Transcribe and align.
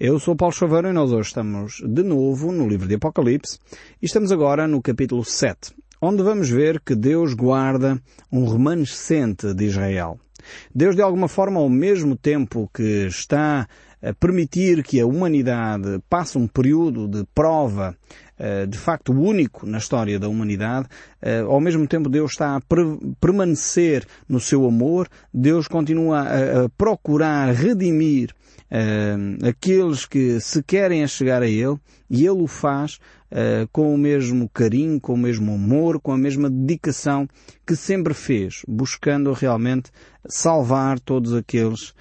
Eu 0.00 0.18
sou 0.18 0.34
Paulo 0.34 0.54
Chaveiro 0.54 0.88
e 0.88 0.94
nós 0.94 1.12
hoje 1.12 1.28
estamos 1.28 1.82
de 1.86 2.02
novo 2.02 2.50
no 2.50 2.66
livro 2.66 2.88
de 2.88 2.94
Apocalipse 2.94 3.58
e 4.00 4.06
estamos 4.06 4.32
agora 4.32 4.66
no 4.66 4.80
capítulo 4.80 5.22
7, 5.22 5.74
onde 6.00 6.22
vamos 6.22 6.48
ver 6.48 6.80
que 6.80 6.94
Deus 6.94 7.34
guarda 7.34 8.00
um 8.32 8.48
remanescente 8.48 9.52
de 9.52 9.66
Israel. 9.66 10.18
Deus, 10.74 10.96
de 10.96 11.02
alguma 11.02 11.28
forma, 11.28 11.60
ao 11.60 11.68
mesmo 11.68 12.16
tempo 12.16 12.70
que 12.72 13.08
está 13.08 13.68
a 14.02 14.14
permitir 14.14 14.82
que 14.82 14.98
a 14.98 15.06
humanidade 15.06 16.00
passe 16.08 16.38
um 16.38 16.46
período 16.46 17.06
de 17.06 17.22
prova 17.34 17.94
de 18.66 18.78
facto 18.78 19.12
único 19.12 19.66
na 19.66 19.78
história 19.78 20.18
da 20.18 20.28
humanidade, 20.28 20.88
eh, 21.20 21.40
ao 21.40 21.60
mesmo 21.60 21.86
tempo 21.86 22.08
Deus 22.08 22.32
está 22.32 22.56
a 22.56 22.62
permanecer 23.20 24.06
no 24.28 24.40
seu 24.40 24.66
amor, 24.66 25.08
Deus 25.32 25.68
continua 25.68 26.22
a 26.22 26.68
procurar 26.70 27.52
redimir 27.52 28.30
uh, 28.70 29.46
aqueles 29.46 30.06
que 30.06 30.40
se 30.40 30.62
querem 30.62 31.06
chegar 31.06 31.42
a 31.42 31.46
Ele 31.46 31.76
e 32.08 32.24
Ele 32.26 32.42
o 32.42 32.46
faz 32.46 32.98
com 33.70 33.94
o 33.94 33.96
mesmo 33.96 34.48
carinho, 34.48 35.00
com 35.00 35.14
o 35.14 35.16
mesmo 35.16 35.54
amor, 35.54 36.00
com 36.00 36.10
a 36.10 36.18
mesma 36.18 36.50
dedicação 36.50 37.28
que 37.64 37.76
sempre 37.76 38.12
fez, 38.12 38.62
buscando 38.66 39.32
realmente 39.32 39.92
salvar 40.26 40.98
todos 40.98 41.32
aqueles 41.32 41.94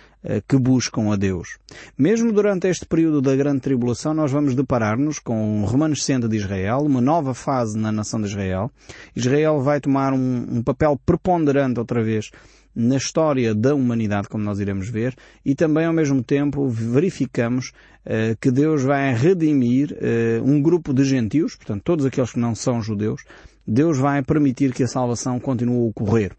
que 0.48 0.58
buscam 0.58 1.12
a 1.12 1.16
Deus. 1.16 1.58
Mesmo 1.98 2.32
durante 2.34 2.68
este 2.68 2.86
período 2.86 3.22
da 3.22 3.36
grande 3.36 3.62
tribulação, 3.62 4.14
nós 4.14 4.32
vamos 4.32 4.54
deparar-nos 4.54 5.18
com 5.18 5.62
um 5.62 5.66
remanescente 5.66 6.28
de 6.28 6.36
Israel, 6.36 6.80
uma 6.80 7.00
nova 7.00 7.34
fase 7.34 7.78
na 7.78 7.92
nação 7.92 8.20
de 8.20 8.28
Israel. 8.28 8.70
Israel 9.16 9.62
vai 9.62 9.80
tomar 9.80 10.12
um, 10.12 10.46
um 10.58 10.64
papel 10.64 11.00
preponderante 11.06 11.80
outra 11.80 12.04
vez 12.04 12.30
na 12.76 12.98
história 12.98 13.54
da 13.54 13.74
humanidade, 13.74 14.30
como 14.30 14.44
nós 14.44 14.60
iremos 14.60 14.90
ver, 14.90 15.16
e 15.46 15.56
também 15.56 15.86
ao 15.86 15.94
mesmo 15.94 16.24
tempo 16.24 16.68
verificamos 16.70 17.72
uh, 18.06 18.38
que 18.40 18.52
Deus 18.52 18.84
vai 18.84 19.14
redimir 19.14 19.92
uh, 19.92 20.44
um 20.44 20.62
grupo 20.62 20.94
de 20.94 21.04
gentios, 21.04 21.56
portanto 21.56 21.84
todos 21.84 22.06
aqueles 22.06 22.32
que 22.32 22.40
não 22.40 22.56
são 22.56 22.82
judeus, 22.82 23.24
Deus 23.68 23.98
vai 23.98 24.24
permitir 24.24 24.74
que 24.74 24.84
a 24.84 24.88
salvação 24.88 25.40
continue 25.40 25.78
a 25.78 25.90
ocorrer. 25.90 26.32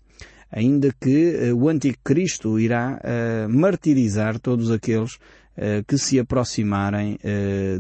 Ainda 0.51 0.93
que 1.01 1.51
uh, 1.53 1.57
o 1.57 1.69
anticristo 1.69 2.59
irá 2.59 3.01
martirizar 3.49 4.39
todos 4.39 4.71
aqueles 4.71 5.19
que 5.87 5.99
se 5.99 6.19
aproximarem 6.19 7.19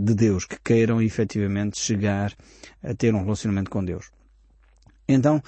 de 0.00 0.14
Deus, 0.14 0.44
que 0.44 0.56
queiram 0.62 1.00
efetivamente 1.00 1.80
chegar 1.80 2.34
a 2.82 2.92
ter 2.92 3.14
um 3.14 3.22
relacionamento 3.22 3.70
com 3.70 3.82
Deus. 3.82 4.10
Então, 5.08 5.42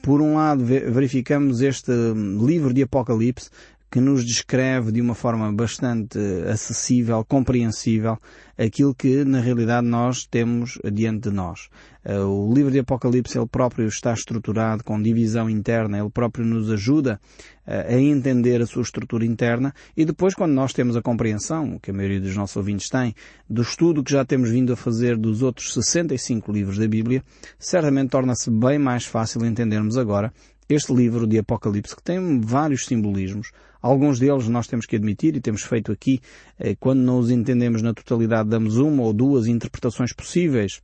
por 0.00 0.22
um 0.22 0.36
lado, 0.36 0.64
verificamos 0.64 1.60
este 1.60 1.92
livro 2.40 2.72
de 2.72 2.82
Apocalipse 2.82 3.50
que 3.92 4.00
nos 4.00 4.24
descreve 4.24 4.90
de 4.90 5.02
uma 5.02 5.14
forma 5.14 5.52
bastante 5.52 6.18
acessível, 6.50 7.22
compreensível, 7.22 8.16
aquilo 8.56 8.94
que 8.94 9.22
na 9.22 9.38
realidade 9.38 9.86
nós 9.86 10.24
temos 10.24 10.78
diante 10.90 11.28
de 11.28 11.30
nós. 11.30 11.68
Eh, 12.02 12.18
o 12.18 12.50
livro 12.54 12.70
de 12.70 12.78
Apocalipse 12.78 13.36
ele 13.36 13.46
próprio 13.46 13.86
está 13.86 14.14
estruturado 14.14 14.82
com 14.82 15.00
divisão 15.00 15.50
interna, 15.50 15.98
ele 15.98 16.08
próprio 16.08 16.42
nos 16.42 16.70
ajuda 16.70 17.20
eh, 17.66 17.94
a 17.94 18.00
entender 18.00 18.62
a 18.62 18.66
sua 18.66 18.80
estrutura 18.80 19.26
interna 19.26 19.74
e 19.94 20.06
depois 20.06 20.34
quando 20.34 20.52
nós 20.52 20.72
temos 20.72 20.96
a 20.96 21.02
compreensão, 21.02 21.78
que 21.78 21.90
a 21.90 21.94
maioria 21.94 22.20
dos 22.20 22.34
nossos 22.34 22.56
ouvintes 22.56 22.88
tem, 22.88 23.14
do 23.46 23.60
estudo 23.60 24.02
que 24.02 24.12
já 24.12 24.24
temos 24.24 24.48
vindo 24.48 24.72
a 24.72 24.76
fazer 24.76 25.18
dos 25.18 25.42
outros 25.42 25.74
65 25.74 26.50
livros 26.50 26.78
da 26.78 26.88
Bíblia, 26.88 27.22
certamente 27.58 28.08
torna-se 28.08 28.50
bem 28.50 28.78
mais 28.78 29.04
fácil 29.04 29.44
entendermos 29.44 29.98
agora 29.98 30.32
este 30.68 30.92
livro 30.92 31.26
de 31.26 31.38
Apocalipse, 31.38 31.96
que 31.96 32.02
tem 32.02 32.40
vários 32.40 32.86
simbolismos. 32.86 33.50
Alguns 33.80 34.18
deles 34.18 34.48
nós 34.48 34.66
temos 34.66 34.86
que 34.86 34.96
admitir 34.96 35.36
e 35.36 35.40
temos 35.40 35.62
feito 35.62 35.90
aqui, 35.90 36.20
eh, 36.58 36.76
quando 36.78 37.00
não 37.00 37.18
os 37.18 37.30
entendemos 37.30 37.82
na 37.82 37.92
totalidade, 37.92 38.48
damos 38.48 38.76
uma 38.76 39.02
ou 39.02 39.12
duas 39.12 39.46
interpretações 39.46 40.12
possíveis 40.12 40.80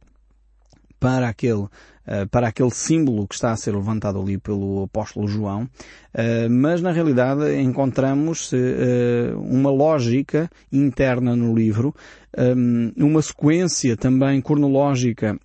para 0.98 1.28
aquele, 1.28 1.68
eh, 2.04 2.26
para 2.26 2.48
aquele 2.48 2.72
símbolo 2.72 3.28
que 3.28 3.36
está 3.36 3.52
a 3.52 3.56
ser 3.56 3.72
levantado 3.72 4.20
ali 4.20 4.36
pelo 4.36 4.82
apóstolo 4.82 5.28
João, 5.28 5.68
eh, 6.12 6.48
mas 6.48 6.82
na 6.82 6.90
realidade 6.90 7.60
encontramos 7.60 8.50
uma 9.36 9.70
lógica 9.70 10.50
interna 10.72 11.36
no 11.36 11.54
livro, 11.54 11.94
uma 12.96 13.22
sequência 13.22 13.96
também 13.96 14.40
cronológica 14.40 15.38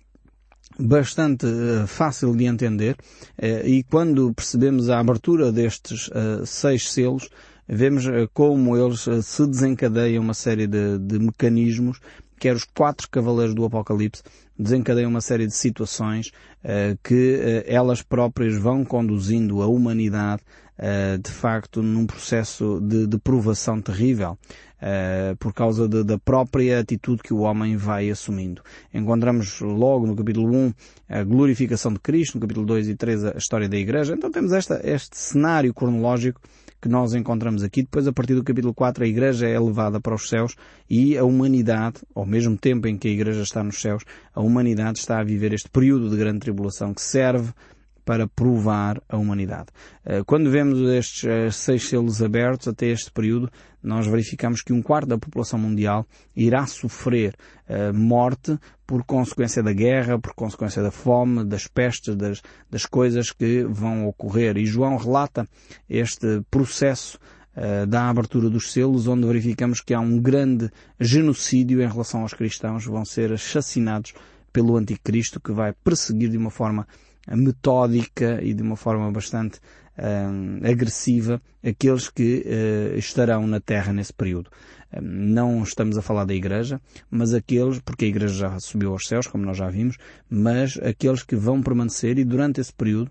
bastante 0.78 1.46
uh, 1.46 1.86
fácil 1.86 2.34
de 2.34 2.44
entender 2.44 2.96
uh, 3.38 3.66
e 3.66 3.82
quando 3.84 4.32
percebemos 4.34 4.90
a 4.90 4.98
abertura 4.98 5.52
destes 5.52 6.08
uh, 6.08 6.44
seis 6.44 6.90
selos, 6.90 7.28
vemos 7.66 8.04
como 8.34 8.76
eles 8.76 9.06
se 9.22 9.46
desencadeiam 9.46 10.22
uma 10.22 10.34
série 10.34 10.66
de, 10.66 10.98
de 10.98 11.18
mecanismos, 11.18 11.98
quer 12.38 12.54
os 12.54 12.64
quatro 12.64 13.08
cavaleiros 13.08 13.54
do 13.54 13.64
Apocalipse 13.64 14.22
desencadeiam 14.58 15.08
uma 15.08 15.22
série 15.22 15.46
de 15.46 15.54
situações 15.54 16.30
que 17.02 17.64
elas 17.66 18.02
próprias 18.02 18.54
vão 18.56 18.84
conduzindo 18.84 19.62
a 19.62 19.66
humanidade 19.66 20.42
de 21.22 21.30
facto 21.30 21.82
num 21.82 22.06
processo 22.06 22.80
de, 22.82 23.06
de 23.06 23.16
provação 23.16 23.80
terrível. 23.80 24.38
Uh, 24.84 25.34
por 25.36 25.54
causa 25.54 25.88
de, 25.88 26.04
da 26.04 26.18
própria 26.18 26.78
atitude 26.78 27.22
que 27.22 27.32
o 27.32 27.38
homem 27.38 27.74
vai 27.74 28.10
assumindo. 28.10 28.60
Encontramos 28.92 29.58
logo 29.62 30.06
no 30.06 30.14
capítulo 30.14 30.54
1 30.54 30.74
a 31.08 31.24
glorificação 31.24 31.90
de 31.90 32.00
Cristo, 32.00 32.34
no 32.34 32.42
capítulo 32.42 32.66
2 32.66 32.88
e 32.88 32.94
3 32.94 33.24
a 33.24 33.30
história 33.38 33.66
da 33.66 33.78
Igreja. 33.78 34.12
Então 34.12 34.30
temos 34.30 34.52
esta, 34.52 34.82
este 34.84 35.16
cenário 35.16 35.72
cronológico 35.72 36.38
que 36.84 36.88
nós 36.90 37.14
encontramos 37.14 37.62
aqui. 37.62 37.80
Depois, 37.80 38.06
a 38.06 38.12
partir 38.12 38.34
do 38.34 38.44
capítulo 38.44 38.74
4, 38.74 39.04
a 39.04 39.06
Igreja 39.06 39.48
é 39.48 39.54
elevada 39.54 39.98
para 39.98 40.14
os 40.14 40.28
céus 40.28 40.54
e 40.90 41.16
a 41.16 41.24
humanidade, 41.24 42.02
ao 42.14 42.26
mesmo 42.26 42.58
tempo 42.58 42.86
em 42.86 42.98
que 42.98 43.08
a 43.08 43.10
Igreja 43.10 43.40
está 43.40 43.64
nos 43.64 43.80
céus, 43.80 44.04
a 44.34 44.42
humanidade 44.42 44.98
está 44.98 45.18
a 45.18 45.24
viver 45.24 45.54
este 45.54 45.70
período 45.70 46.10
de 46.10 46.16
grande 46.18 46.40
tribulação 46.40 46.92
que 46.92 47.00
serve 47.00 47.54
para 48.04 48.28
provar 48.28 49.00
a 49.08 49.16
humanidade. 49.16 49.68
Eh, 50.04 50.22
quando 50.24 50.50
vemos 50.50 50.78
estes 50.90 51.24
eh, 51.24 51.50
seis 51.50 51.88
selos 51.88 52.22
abertos 52.22 52.68
até 52.68 52.86
este 52.86 53.10
período, 53.10 53.50
nós 53.82 54.06
verificamos 54.06 54.62
que 54.62 54.72
um 54.72 54.82
quarto 54.82 55.08
da 55.08 55.18
população 55.18 55.58
mundial 55.58 56.06
irá 56.34 56.66
sofrer 56.66 57.34
uh, 57.68 57.92
morte 57.92 58.58
por 58.86 59.04
consequência 59.04 59.62
da 59.62 59.74
guerra, 59.74 60.18
por 60.18 60.32
consequência 60.34 60.82
da 60.82 60.90
fome, 60.90 61.44
das 61.44 61.66
pestes, 61.66 62.16
das, 62.16 62.40
das 62.70 62.86
coisas 62.86 63.30
que 63.30 63.62
vão 63.64 64.06
ocorrer. 64.06 64.56
E 64.56 64.64
João 64.64 64.96
relata 64.96 65.46
este 65.86 66.40
processo 66.50 67.18
da 67.86 68.08
abertura 68.08 68.50
dos 68.50 68.72
selos, 68.72 69.06
onde 69.06 69.28
verificamos 69.28 69.80
que 69.80 69.94
há 69.94 70.00
um 70.00 70.18
grande 70.18 70.68
genocídio 70.98 71.80
em 71.80 71.86
relação 71.86 72.22
aos 72.22 72.34
cristãos, 72.34 72.84
vão 72.84 73.04
ser 73.04 73.32
assassinados 73.32 74.12
pelo 74.54 74.76
anticristo 74.76 75.40
que 75.40 75.52
vai 75.52 75.72
perseguir 75.72 76.30
de 76.30 76.36
uma 76.36 76.50
forma 76.50 76.86
metódica 77.28 78.40
e 78.42 78.52
de 78.52 78.62
uma 78.62 78.76
forma 78.76 79.10
bastante 79.10 79.58
uh, 79.98 80.66
agressiva 80.70 81.40
aqueles 81.64 82.08
que 82.08 82.44
uh, 82.44 82.98
estarão 82.98 83.46
na 83.46 83.60
Terra 83.60 83.92
nesse 83.92 84.12
período. 84.12 84.50
Uh, 84.92 85.00
não 85.00 85.62
estamos 85.62 85.96
a 85.96 86.02
falar 86.02 86.24
da 86.24 86.34
Igreja, 86.34 86.80
mas 87.10 87.34
aqueles, 87.34 87.80
porque 87.80 88.04
a 88.04 88.08
Igreja 88.08 88.34
já 88.34 88.60
subiu 88.60 88.92
aos 88.92 89.06
céus, 89.06 89.26
como 89.26 89.44
nós 89.44 89.56
já 89.56 89.68
vimos, 89.68 89.96
mas 90.28 90.78
aqueles 90.78 91.22
que 91.22 91.36
vão 91.36 91.62
permanecer 91.62 92.18
e 92.18 92.24
durante 92.24 92.60
esse 92.60 92.72
período 92.72 93.10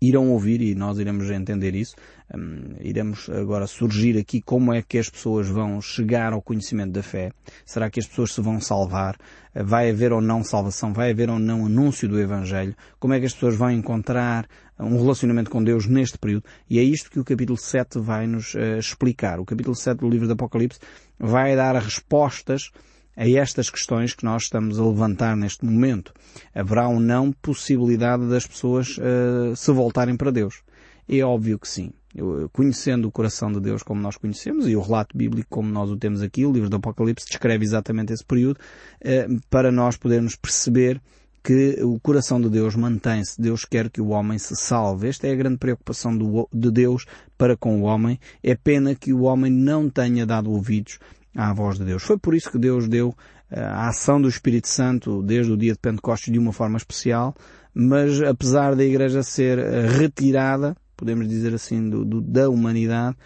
irão 0.00 0.30
ouvir 0.30 0.62
e 0.62 0.74
nós 0.74 0.98
iremos 0.98 1.30
entender 1.30 1.74
isso. 1.74 1.94
Um, 2.34 2.76
iremos 2.80 3.28
agora 3.28 3.66
surgir 3.66 4.16
aqui 4.16 4.40
como 4.40 4.72
é 4.72 4.82
que 4.82 4.98
as 4.98 5.10
pessoas 5.10 5.48
vão 5.48 5.80
chegar 5.80 6.32
ao 6.32 6.40
conhecimento 6.40 6.92
da 6.92 7.02
fé. 7.02 7.32
Será 7.66 7.90
que 7.90 8.00
as 8.00 8.06
pessoas 8.06 8.32
se 8.32 8.40
vão 8.40 8.60
salvar? 8.60 9.16
Vai 9.54 9.90
haver 9.90 10.12
ou 10.12 10.20
não 10.20 10.42
salvação? 10.42 10.92
Vai 10.92 11.10
haver 11.10 11.28
ou 11.28 11.38
não 11.38 11.66
anúncio 11.66 12.08
do 12.08 12.18
Evangelho? 12.18 12.74
Como 12.98 13.12
é 13.12 13.20
que 13.20 13.26
as 13.26 13.34
pessoas 13.34 13.56
vão 13.56 13.70
encontrar 13.70 14.48
um 14.78 14.96
relacionamento 14.96 15.50
com 15.50 15.62
Deus 15.62 15.86
neste 15.86 16.16
período? 16.16 16.44
E 16.68 16.78
é 16.78 16.82
isto 16.82 17.10
que 17.10 17.20
o 17.20 17.24
capítulo 17.24 17.58
7 17.58 17.98
vai 17.98 18.26
nos 18.26 18.54
uh, 18.54 18.78
explicar. 18.78 19.38
O 19.38 19.44
capítulo 19.44 19.74
7 19.74 19.98
do 19.98 20.08
livro 20.08 20.26
do 20.26 20.32
Apocalipse 20.32 20.78
vai 21.18 21.54
dar 21.54 21.74
respostas 21.74 22.70
a 23.16 23.28
estas 23.28 23.68
questões 23.68 24.14
que 24.14 24.24
nós 24.24 24.44
estamos 24.44 24.78
a 24.78 24.84
levantar 24.84 25.36
neste 25.36 25.64
momento. 25.64 26.12
Haverá 26.54 26.88
ou 26.88 27.00
não 27.00 27.32
possibilidade 27.32 28.28
das 28.28 28.46
pessoas 28.46 28.96
uh, 28.98 29.54
se 29.54 29.72
voltarem 29.72 30.16
para 30.16 30.30
Deus? 30.30 30.62
É 31.08 31.22
óbvio 31.22 31.58
que 31.58 31.68
sim. 31.68 31.92
Eu, 32.14 32.48
conhecendo 32.52 33.06
o 33.06 33.12
coração 33.12 33.52
de 33.52 33.60
Deus 33.60 33.82
como 33.82 34.00
nós 34.00 34.16
conhecemos 34.16 34.66
e 34.66 34.74
o 34.74 34.80
relato 34.80 35.16
bíblico 35.16 35.48
como 35.48 35.70
nós 35.70 35.90
o 35.90 35.96
temos 35.96 36.22
aqui, 36.22 36.44
o 36.44 36.52
livro 36.52 36.68
do 36.68 36.76
Apocalipse 36.76 37.26
descreve 37.26 37.64
exatamente 37.64 38.12
esse 38.12 38.24
período, 38.24 38.58
uh, 39.04 39.40
para 39.48 39.70
nós 39.70 39.96
podermos 39.96 40.34
perceber 40.36 41.00
que 41.42 41.82
o 41.82 41.98
coração 42.00 42.40
de 42.40 42.50
Deus 42.50 42.76
mantém-se. 42.76 43.40
Deus 43.40 43.64
quer 43.64 43.88
que 43.88 44.00
o 44.00 44.08
homem 44.08 44.38
se 44.38 44.54
salve. 44.56 45.08
Esta 45.08 45.26
é 45.26 45.32
a 45.32 45.36
grande 45.36 45.56
preocupação 45.56 46.16
do, 46.16 46.48
de 46.52 46.70
Deus 46.70 47.06
para 47.36 47.56
com 47.56 47.80
o 47.80 47.84
homem. 47.84 48.18
É 48.42 48.54
pena 48.54 48.94
que 48.94 49.12
o 49.12 49.22
homem 49.22 49.50
não 49.50 49.88
tenha 49.88 50.26
dado 50.26 50.50
ouvidos 50.50 50.98
à 51.34 51.52
voz 51.52 51.78
de 51.78 51.84
Deus. 51.84 52.02
Foi 52.02 52.18
por 52.18 52.34
isso 52.34 52.50
que 52.50 52.58
Deus 52.58 52.88
deu 52.88 53.14
eh, 53.50 53.60
a 53.60 53.88
ação 53.88 54.20
do 54.20 54.28
Espírito 54.28 54.68
Santo 54.68 55.22
desde 55.22 55.52
o 55.52 55.56
dia 55.56 55.72
de 55.72 55.78
Pentecostes 55.78 56.32
de 56.32 56.38
uma 56.38 56.52
forma 56.52 56.76
especial, 56.76 57.34
mas 57.74 58.20
apesar 58.22 58.74
da 58.74 58.84
Igreja 58.84 59.22
ser 59.22 59.58
eh, 59.58 59.86
retirada, 59.86 60.76
podemos 60.96 61.28
dizer 61.28 61.54
assim, 61.54 61.88
do, 61.88 62.04
do, 62.04 62.20
da 62.20 62.48
humanidade, 62.48 63.16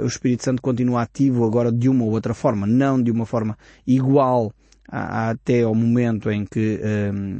o 0.00 0.06
Espírito 0.06 0.42
Santo 0.42 0.60
continua 0.60 1.02
ativo 1.02 1.44
agora 1.44 1.70
de 1.70 1.88
uma 1.88 2.02
ou 2.02 2.10
outra 2.10 2.34
forma, 2.34 2.66
não 2.66 3.00
de 3.00 3.12
uma 3.12 3.24
forma 3.24 3.56
igual 3.86 4.52
até 4.88 5.62
ao 5.62 5.72
momento 5.72 6.28
em 6.32 6.44
que 6.44 6.80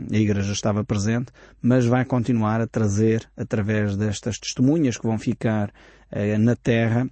a 0.09 0.17
Igreja 0.17 0.53
estava 0.53 0.85
presente, 0.85 1.33
mas 1.61 1.85
vai 1.85 2.05
continuar 2.05 2.61
a 2.61 2.67
trazer, 2.69 3.29
através 3.37 3.97
destas 3.97 4.39
testemunhas 4.39 4.97
que 4.97 5.05
vão 5.05 5.19
ficar 5.19 5.73
na 6.39 6.55
Terra, 6.55 7.11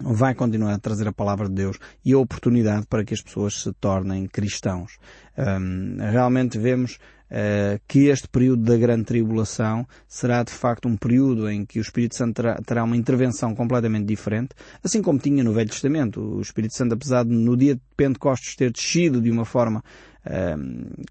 vai 0.00 0.34
continuar 0.34 0.74
a 0.74 0.78
trazer 0.78 1.06
a 1.06 1.12
palavra 1.12 1.48
de 1.48 1.54
Deus 1.54 1.78
e 2.04 2.12
a 2.12 2.18
oportunidade 2.18 2.86
para 2.86 3.04
que 3.04 3.14
as 3.14 3.20
pessoas 3.20 3.62
se 3.62 3.72
tornem 3.74 4.26
cristãos. 4.26 4.98
Um, 5.38 5.96
realmente 5.98 6.58
vemos 6.58 6.98
uh, 7.30 7.80
que 7.86 8.06
este 8.06 8.28
período 8.28 8.62
da 8.62 8.76
grande 8.76 9.04
tribulação 9.04 9.86
será 10.08 10.42
de 10.42 10.50
facto 10.50 10.88
um 10.88 10.96
período 10.96 11.48
em 11.48 11.64
que 11.64 11.78
o 11.78 11.82
Espírito 11.82 12.16
Santo 12.16 12.34
terá, 12.34 12.56
terá, 12.56 12.84
uma 12.84 12.96
intervenção 12.96 13.54
completamente 13.54 14.06
diferente, 14.06 14.50
assim 14.82 15.00
como 15.00 15.18
tinha 15.18 15.44
no 15.44 15.52
Velho 15.52 15.70
Testamento. 15.70 16.20
O 16.20 16.40
Espírito 16.40 16.74
Santo, 16.74 16.94
apesar 16.94 17.24
de 17.24 17.30
no 17.30 17.56
dia 17.56 17.74
de 17.74 17.82
Pentecostes 17.96 18.56
ter 18.56 18.72
descido 18.72 19.20
de 19.20 19.30
uma 19.30 19.44
forma 19.44 19.82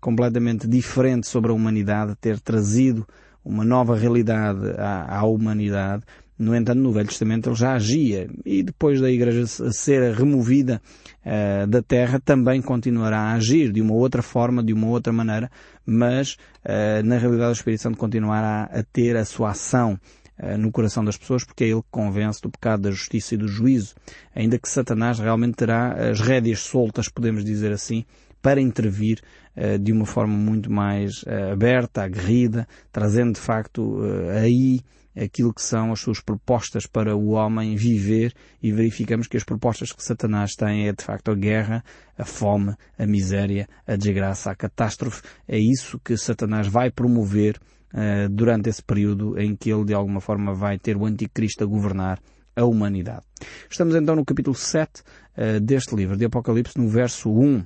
completamente 0.01 0.67
diferente 0.67 1.27
sobre 1.27 1.51
a 1.51 1.53
humanidade, 1.53 2.15
ter 2.15 2.39
trazido 2.39 3.07
uma 3.45 3.63
nova 3.63 3.95
realidade 3.95 4.71
à, 4.77 5.19
à 5.19 5.23
humanidade, 5.25 6.03
no 6.37 6.55
entanto, 6.55 6.79
no 6.79 6.91
Velho 6.91 7.07
Testamento 7.07 7.49
ele 7.49 7.55
já 7.55 7.73
agia 7.73 8.29
e 8.45 8.63
depois 8.63 8.99
da 8.99 9.09
Igreja 9.09 9.45
ser 9.45 10.13
removida 10.13 10.81
uh, 11.25 11.67
da 11.67 11.81
terra 11.81 12.19
também 12.19 12.61
continuará 12.61 13.19
a 13.19 13.33
agir 13.33 13.71
de 13.71 13.81
uma 13.81 13.93
outra 13.93 14.21
forma, 14.21 14.63
de 14.63 14.73
uma 14.73 14.87
outra 14.87 15.13
maneira, 15.13 15.49
mas 15.85 16.37
uh, 16.65 17.05
na 17.05 17.17
realidade 17.17 17.51
o 17.51 17.53
Espírito 17.53 17.83
Santo 17.83 17.97
continuará 17.97 18.63
a 18.63 18.83
ter 18.83 19.15
a 19.15 19.25
sua 19.25 19.51
ação 19.51 19.99
uh, 20.39 20.57
no 20.57 20.71
coração 20.71 21.05
das 21.05 21.17
pessoas 21.17 21.43
porque 21.43 21.63
é 21.63 21.67
ele 21.67 21.81
que 21.81 21.87
convence 21.91 22.41
do 22.41 22.49
pecado, 22.49 22.83
da 22.83 22.91
justiça 22.91 23.35
e 23.35 23.37
do 23.37 23.47
juízo. 23.47 23.93
Ainda 24.35 24.57
que 24.57 24.67
Satanás 24.67 25.19
realmente 25.19 25.55
terá 25.55 26.09
as 26.09 26.19
rédeas 26.19 26.61
soltas, 26.61 27.09
podemos 27.09 27.45
dizer 27.45 27.71
assim, 27.71 28.05
para 28.41 28.59
intervir 28.59 29.21
uh, 29.55 29.79
de 29.79 29.91
uma 29.91 30.05
forma 30.05 30.35
muito 30.35 30.71
mais 30.71 31.23
uh, 31.23 31.53
aberta, 31.53 32.03
aguerrida, 32.03 32.67
trazendo 32.91 33.33
de 33.33 33.39
facto 33.39 33.81
uh, 33.81 34.29
aí 34.41 34.81
aquilo 35.15 35.53
que 35.53 35.61
são 35.61 35.91
as 35.91 35.99
suas 35.99 36.19
propostas 36.19 36.85
para 36.85 37.15
o 37.15 37.31
homem 37.31 37.75
viver 37.75 38.33
e 38.61 38.71
verificamos 38.71 39.27
que 39.27 39.37
as 39.37 39.43
propostas 39.43 39.91
que 39.91 40.03
Satanás 40.03 40.55
tem 40.55 40.87
é 40.87 40.93
de 40.93 41.03
facto 41.03 41.31
a 41.31 41.35
guerra, 41.35 41.83
a 42.17 42.25
fome, 42.25 42.75
a 42.97 43.05
miséria, 43.05 43.67
a 43.85 43.95
desgraça, 43.95 44.51
a 44.51 44.55
catástrofe. 44.55 45.21
É 45.47 45.57
isso 45.57 45.99
que 45.99 46.17
Satanás 46.17 46.67
vai 46.67 46.89
promover 46.89 47.59
uh, 47.93 48.29
durante 48.29 48.69
esse 48.69 48.81
período 48.81 49.39
em 49.39 49.55
que 49.55 49.71
ele 49.71 49.85
de 49.85 49.93
alguma 49.93 50.21
forma 50.21 50.53
vai 50.53 50.77
ter 50.77 50.97
o 50.97 51.05
anticristo 51.05 51.63
a 51.63 51.67
governar 51.67 52.19
a 52.55 52.65
humanidade. 52.65 53.23
Estamos 53.69 53.95
então 53.95 54.15
no 54.15 54.25
capítulo 54.25 54.55
7 54.55 54.99
uh, 54.99 55.03
eh, 55.35 55.59
deste 55.59 55.95
livro 55.95 56.15
de 56.15 56.25
Apocalipse, 56.25 56.77
no 56.77 56.87
verso 56.87 57.31
1 57.31 57.65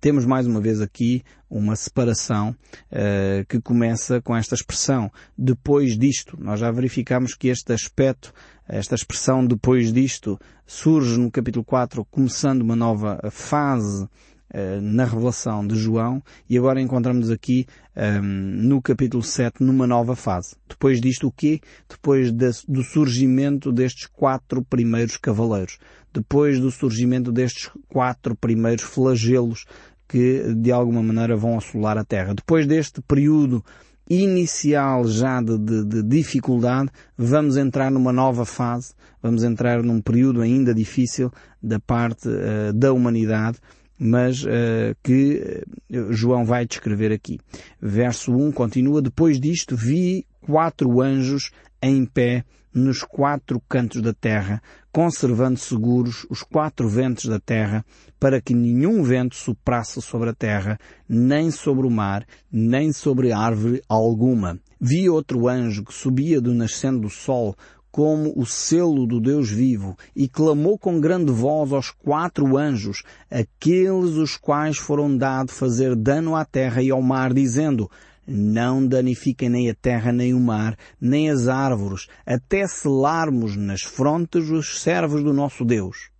temos 0.00 0.24
mais 0.24 0.46
uma 0.46 0.60
vez 0.60 0.80
aqui 0.80 1.22
uma 1.48 1.76
separação 1.76 2.56
uh, 2.90 3.44
que 3.46 3.60
começa 3.60 4.20
com 4.22 4.34
esta 4.34 4.54
expressão 4.54 5.10
depois 5.36 5.98
disto. 5.98 6.38
Nós 6.40 6.60
já 6.60 6.70
verificamos 6.70 7.34
que 7.34 7.48
este 7.48 7.72
aspecto, 7.72 8.32
esta 8.66 8.94
expressão 8.94 9.44
depois 9.44 9.92
disto, 9.92 10.38
surge 10.66 11.18
no 11.18 11.30
capítulo 11.30 11.64
4, 11.64 12.04
começando 12.10 12.62
uma 12.62 12.76
nova 12.76 13.20
fase 13.30 14.04
uh, 14.04 14.80
na 14.80 15.04
revelação 15.04 15.66
de 15.66 15.74
João 15.74 16.22
e 16.48 16.56
agora 16.56 16.80
encontramos 16.80 17.30
aqui 17.30 17.66
um, 17.94 18.00
ehm, 18.00 18.22
no 18.22 18.80
capítulo 18.80 19.22
7 19.22 19.62
numa 19.62 19.86
nova 19.86 20.16
fase. 20.16 20.56
Depois 20.68 21.00
disto 21.00 21.26
o 21.26 21.32
quê? 21.32 21.60
Depois 21.88 22.32
de, 22.32 22.50
do 22.66 22.82
surgimento 22.82 23.70
destes 23.72 24.06
quatro 24.06 24.62
primeiros 24.62 25.16
cavaleiros. 25.16 25.78
Depois 26.12 26.58
do 26.58 26.70
surgimento 26.72 27.30
destes 27.30 27.70
quatro 27.88 28.34
primeiros 28.34 28.82
flagelos 28.82 29.64
que 30.10 30.52
de 30.54 30.72
alguma 30.72 31.00
maneira 31.00 31.36
vão 31.36 31.56
assolar 31.56 31.96
a 31.96 32.04
Terra. 32.04 32.34
Depois 32.34 32.66
deste 32.66 33.00
período 33.00 33.64
inicial 34.08 35.06
já 35.06 35.40
de, 35.40 35.56
de, 35.56 35.84
de, 35.84 36.02
dificuldade, 36.02 36.90
vamos 37.16 37.56
entrar 37.56 37.92
numa 37.92 38.12
nova 38.12 38.44
fase, 38.44 38.92
vamos 39.22 39.44
entrar 39.44 39.84
num 39.84 40.00
período 40.00 40.40
ainda 40.40 40.74
difícil 40.74 41.30
da 41.62 41.78
parte 41.78 42.28
uh, 42.28 42.72
da 42.74 42.92
humanidade, 42.92 43.58
mas 43.96 44.42
uh, 44.42 44.96
que 45.00 45.62
João 46.10 46.44
vai 46.44 46.66
descrever 46.66 47.12
aqui. 47.12 47.38
Verso 47.80 48.34
1 48.34 48.50
continua, 48.50 49.00
depois 49.00 49.40
disto 49.40 49.76
vi 49.76 50.26
quatro 50.40 51.00
anjos 51.00 51.52
em 51.80 52.04
pé 52.04 52.44
nos 52.74 53.04
quatro 53.04 53.60
cantos 53.68 54.02
da 54.02 54.12
terra, 54.12 54.60
conservando 54.92 55.58
seguros 55.58 56.26
os 56.28 56.42
quatro 56.42 56.88
ventos 56.88 57.26
da 57.26 57.38
terra, 57.38 57.84
para 58.18 58.40
que 58.40 58.54
nenhum 58.54 59.02
vento 59.02 59.36
soprasse 59.36 60.02
sobre 60.02 60.30
a 60.30 60.34
terra, 60.34 60.78
nem 61.08 61.50
sobre 61.50 61.86
o 61.86 61.90
mar, 61.90 62.26
nem 62.50 62.92
sobre 62.92 63.32
árvore 63.32 63.82
alguma. 63.88 64.58
Vi 64.80 65.08
outro 65.08 65.48
anjo 65.48 65.84
que 65.84 65.94
subia 65.94 66.40
do 66.40 66.54
nascendo 66.54 67.00
do 67.00 67.10
sol, 67.10 67.54
como 67.90 68.32
o 68.36 68.46
selo 68.46 69.06
do 69.06 69.20
Deus 69.20 69.50
vivo, 69.50 69.96
e 70.14 70.28
clamou 70.28 70.78
com 70.78 71.00
grande 71.00 71.32
voz 71.32 71.72
aos 71.72 71.90
quatro 71.90 72.56
anjos, 72.56 73.02
aqueles 73.30 74.14
os 74.16 74.36
quais 74.36 74.76
foram 74.76 75.16
dados 75.16 75.54
fazer 75.54 75.96
dano 75.96 76.36
à 76.36 76.44
terra 76.44 76.82
e 76.82 76.90
ao 76.90 77.02
mar, 77.02 77.34
dizendo, 77.34 77.90
não 78.32 78.86
danifiquem 78.86 79.48
nem 79.48 79.68
a 79.68 79.74
terra, 79.74 80.12
nem 80.12 80.32
o 80.32 80.40
mar, 80.40 80.76
nem 81.00 81.28
as 81.28 81.48
árvores, 81.48 82.06
até 82.24 82.66
selarmos 82.66 83.56
nas 83.56 83.82
frontes 83.82 84.48
os 84.50 84.80
servos 84.80 85.24
do 85.24 85.32
nosso 85.32 85.64
Deus. 85.64 86.10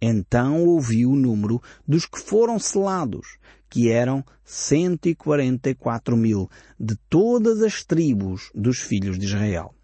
Então 0.00 0.64
ouvi 0.64 1.06
o 1.06 1.14
número 1.14 1.62
dos 1.86 2.06
que 2.06 2.18
foram 2.18 2.58
selados, 2.58 3.38
que 3.70 3.88
eram 3.88 4.24
144 4.44 6.16
mil, 6.16 6.50
de 6.78 6.96
todas 7.08 7.62
as 7.62 7.84
tribos 7.84 8.50
dos 8.54 8.80
filhos 8.80 9.18
de 9.18 9.26
Israel. 9.26 9.74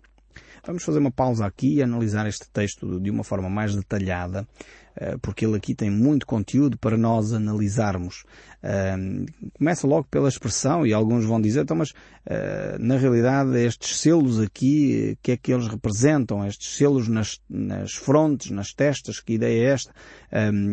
Vamos 0.67 0.83
fazer 0.83 0.99
uma 0.99 1.11
pausa 1.11 1.47
aqui 1.47 1.75
e 1.75 1.83
analisar 1.83 2.27
este 2.27 2.49
texto 2.51 3.01
de 3.01 3.11
uma 3.11 3.25
forma 3.25 3.49
mais 3.49 3.75
detalhada 3.75 4.47
eh, 4.97 5.17
porque 5.23 5.47
ele 5.47 5.57
aqui 5.57 5.75
tem 5.75 5.91
muito 5.91 6.27
conteúdo 6.27 6.77
para 6.79 6.97
nós 6.97 7.33
analisarmos. 7.33 8.25
Começa 9.57 9.87
logo 9.87 10.07
pela 10.11 10.29
expressão 10.29 10.87
e 10.87 10.93
alguns 10.93 11.25
vão 11.25 11.41
dizer, 11.41 11.63
então, 11.63 11.77
mas 11.77 11.93
eh, 12.27 12.77
na 12.79 12.99
realidade 12.99 13.59
estes 13.59 13.99
selos 13.99 14.39
aqui, 14.39 15.15
o 15.15 15.23
que 15.23 15.33
é 15.33 15.37
que 15.37 15.53
eles 15.53 15.67
representam? 15.67 16.45
Estes 16.47 16.77
selos 16.77 17.09
nas, 17.09 17.41
nas 17.49 17.93
frontes, 17.93 18.51
nas 18.51 18.73
testas, 18.73 19.21
que 19.21 19.35
ideia 19.35 19.71
é 19.71 19.73
esta? 19.73 19.93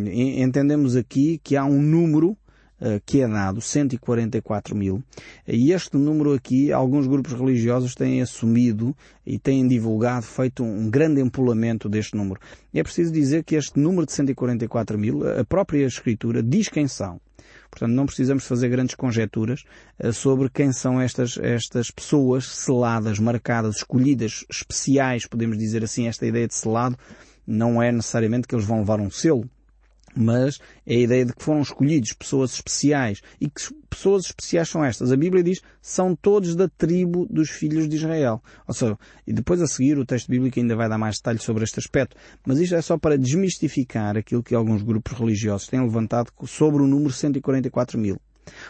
Entendemos 0.10 0.96
aqui 0.96 1.40
que 1.42 1.56
há 1.56 1.64
um 1.64 1.82
número 1.82 2.32
eh, 2.32 2.47
que 3.06 3.22
é 3.22 3.28
dado, 3.28 3.60
144 3.60 4.76
mil. 4.76 5.04
E 5.48 5.72
este 5.72 5.98
número 5.98 6.34
aqui, 6.34 6.72
alguns 6.72 7.08
grupos 7.08 7.34
religiosos 7.34 7.96
têm 7.96 8.22
assumido 8.22 8.96
e 9.26 9.40
têm 9.40 9.68
divulgado, 9.68 10.26
feito 10.26 10.64
um 10.64 10.90
grande 10.90 11.20
empolamento 11.22 11.90
deste 11.90 12.16
número. 12.16 12.40
É 12.74 12.84
preciso 12.84 13.12
dizer 13.12 13.44
que 13.44 13.56
este 13.56 13.80
número 13.80 14.06
de 14.06 14.12
144 14.12 14.98
mil, 14.98 15.28
a 15.28 15.44
própria 15.44 15.86
Escritura 15.86 16.44
diz 16.44 16.70
quem 16.70 16.88
são. 16.88 17.20
Portanto, 17.70 17.92
não 17.92 18.06
precisamos 18.06 18.46
fazer 18.46 18.70
grandes 18.70 18.96
conjecturas 18.96 19.64
uh, 20.00 20.14
sobre 20.14 20.50
quem 20.50 20.72
são 20.72 21.00
estas, 21.00 21.38
estas 21.38 21.92
pessoas 21.92 22.48
seladas, 22.48 23.20
marcadas, 23.20 23.78
escolhidas, 23.78 24.46
especiais, 24.50 25.26
podemos 25.26 25.58
dizer 25.58 25.84
assim, 25.84 26.08
esta 26.08 26.26
ideia 26.26 26.48
de 26.48 26.56
selado 26.56 26.98
não 27.46 27.82
é 27.82 27.92
necessariamente 27.92 28.48
que 28.48 28.56
eles 28.56 28.66
vão 28.66 28.80
levar 28.80 29.00
um 29.00 29.10
selo, 29.10 29.50
mas 30.16 30.60
é 30.86 30.96
a 30.96 31.00
ideia 31.00 31.26
de 31.26 31.34
que 31.34 31.44
foram 31.44 31.62
escolhidos 31.62 32.14
pessoas 32.14 32.54
especiais. 32.54 33.22
E 33.40 33.50
que 33.50 33.62
pessoas 33.90 34.26
especiais 34.26 34.70
são 34.70 34.84
estas? 34.84 35.12
A 35.12 35.18
Bíblia 35.18 35.44
diz, 35.44 35.62
são 35.82 36.16
todos 36.16 36.56
da 36.56 36.68
tribo 36.68 37.26
dos 37.30 37.50
filhos 37.50 37.88
de 37.88 37.96
Israel. 37.96 38.42
Ou 38.68 38.74
seja, 38.74 38.98
e 39.26 39.34
depois 39.34 39.62
a 39.62 39.68
seguir 39.68 39.98
o 39.98 40.06
texto 40.06 40.30
bíblico 40.30 40.60
ainda 40.60 40.76
vai 40.76 40.90
dar 40.90 40.98
mais 40.98 41.18
detalhes 41.18 41.44
sobre 41.44 41.64
este 41.64 41.80
aspecto. 41.80 42.16
Mas 42.46 42.60
isto 42.60 42.76
é 42.76 42.82
só 42.82 42.98
para 42.98 43.18
desmistificar 43.18 44.18
aquilo 44.18 44.44
que 44.44 44.56
alguns 44.56 44.82
grupos 44.82 45.14
religiosos 45.14 45.68
têm 45.68 45.82
levantado 45.82 46.32
sobre 46.46 46.82
o 46.82 46.88
número 46.88 47.12
144 47.12 48.00
mil. 48.00 48.20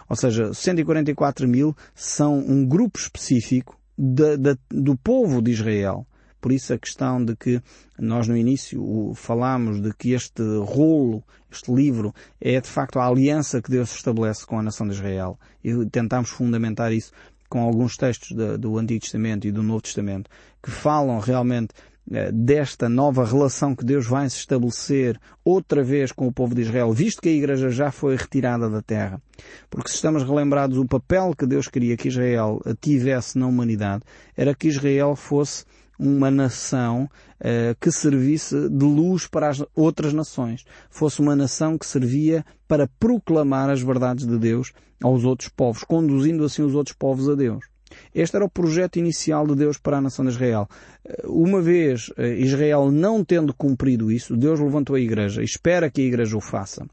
Ou 0.10 0.16
seja, 0.16 0.54
144 0.54 1.48
mil 1.48 1.76
são 1.94 2.40
um 2.40 2.66
grupo 2.66 2.98
específico 3.00 3.80
de, 3.98 4.38
de, 4.38 4.58
do 4.70 4.96
povo 4.98 5.42
de 5.42 5.52
Israel 5.52 6.06
por 6.40 6.52
isso 6.52 6.74
a 6.74 6.78
questão 6.78 7.24
de 7.24 7.36
que 7.36 7.62
nós 7.98 8.28
no 8.28 8.38
início 8.38 9.14
falámos 9.16 9.82
de 9.82 9.94
que 9.94 10.14
este 10.14 10.44
rolo, 10.60 11.24
este 11.52 11.72
livro, 11.74 12.14
é 12.40 12.60
de 12.60 12.68
facto 12.68 13.00
a 13.00 13.08
aliança 13.08 13.62
que 13.62 13.72
Deus 13.72 13.94
estabelece 13.94 14.46
com 14.46 14.60
a 14.60 14.64
nação 14.64 14.88
de 14.88 14.94
Israel. 14.94 15.40
E 15.64 15.86
tentámos 15.88 16.30
fundamentar 16.30 16.94
isso 16.94 17.12
com 17.50 17.62
alguns 17.62 17.96
textos 17.96 18.36
do 18.60 18.78
Antigo 18.78 19.02
Testamento 19.02 19.48
e 19.48 19.52
do 19.52 19.64
Novo 19.64 19.82
Testamento 19.82 20.30
que 20.62 20.70
falam 20.70 21.20
realmente 21.20 21.74
eh, 22.10 22.32
desta 22.32 22.88
nova 22.88 23.26
relação 23.26 23.76
que 23.76 23.84
Deus 23.84 24.08
vai 24.08 24.30
se 24.30 24.38
estabelecer 24.38 25.20
outra 25.44 25.84
vez 25.84 26.12
com 26.12 26.26
o 26.26 26.32
povo 26.32 26.56
de 26.56 26.62
Israel, 26.62 26.94
visto 26.94 27.22
que 27.22 27.28
a 27.28 27.34
Igreja 27.34 27.70
já 27.70 27.92
foi 27.92 28.16
retirada 28.16 28.70
da 28.70 28.82
terra. 28.82 29.22
Porque 29.70 29.90
se 29.90 29.96
estamos 29.96 30.24
relembrados 30.24 30.78
o 30.78 30.86
papel 30.86 31.34
que 31.38 31.46
Deus 31.46 31.68
queria 31.68 31.98
que 31.98 32.08
Israel 32.08 32.62
tivesse 32.80 33.38
na 33.38 33.48
humanidade, 33.48 34.04
era 34.38 34.56
que 34.56 34.70
Israel 34.70 35.16
fosse 35.16 35.66
uma 35.98 36.30
nação 36.30 37.10
uh, 37.40 37.76
que 37.80 37.92
servisse 37.92 38.70
de 38.70 38.86
luz 38.86 39.28
para 39.28 39.50
as 39.50 39.64
outras 39.76 40.14
nações. 40.14 40.66
Fosse 40.90 41.20
uma 41.20 41.36
nação 41.36 41.78
que 41.78 41.86
servia 41.86 42.46
para 42.68 42.88
proclamar 43.00 43.70
as 43.70 43.82
verdades 43.82 44.26
de 44.26 44.38
Deus 44.38 44.74
aos 45.02 45.24
outros 45.24 45.50
povos, 45.50 45.84
conduzindo 45.84 46.44
assim 46.44 46.62
os 46.62 46.76
outros 46.76 46.96
povos 46.96 47.30
a 47.30 47.36
Deus. 47.36 47.66
Este 48.14 48.36
era 48.36 48.46
o 48.46 48.50
projeto 48.50 48.98
inicial 48.98 49.48
de 49.48 49.56
Deus 49.56 49.78
para 49.78 49.98
a 49.98 50.02
nação 50.02 50.26
de 50.26 50.32
Israel. 50.32 50.68
Eh, 51.06 51.24
uma 51.26 51.62
vez 51.62 52.12
Israel 52.38 52.92
não 52.92 53.24
tendo 53.24 53.54
cumprido 53.54 54.12
isso, 54.12 54.36
Deus 54.36 54.60
levantou 54.60 54.96
a 54.96 55.00
igreja 55.00 55.42
e 55.42 55.46
espera 55.46 55.90
que 55.90 56.02
a 56.02 56.06
igreja 56.06 56.36
o 56.36 56.42
faça. 56.42 56.86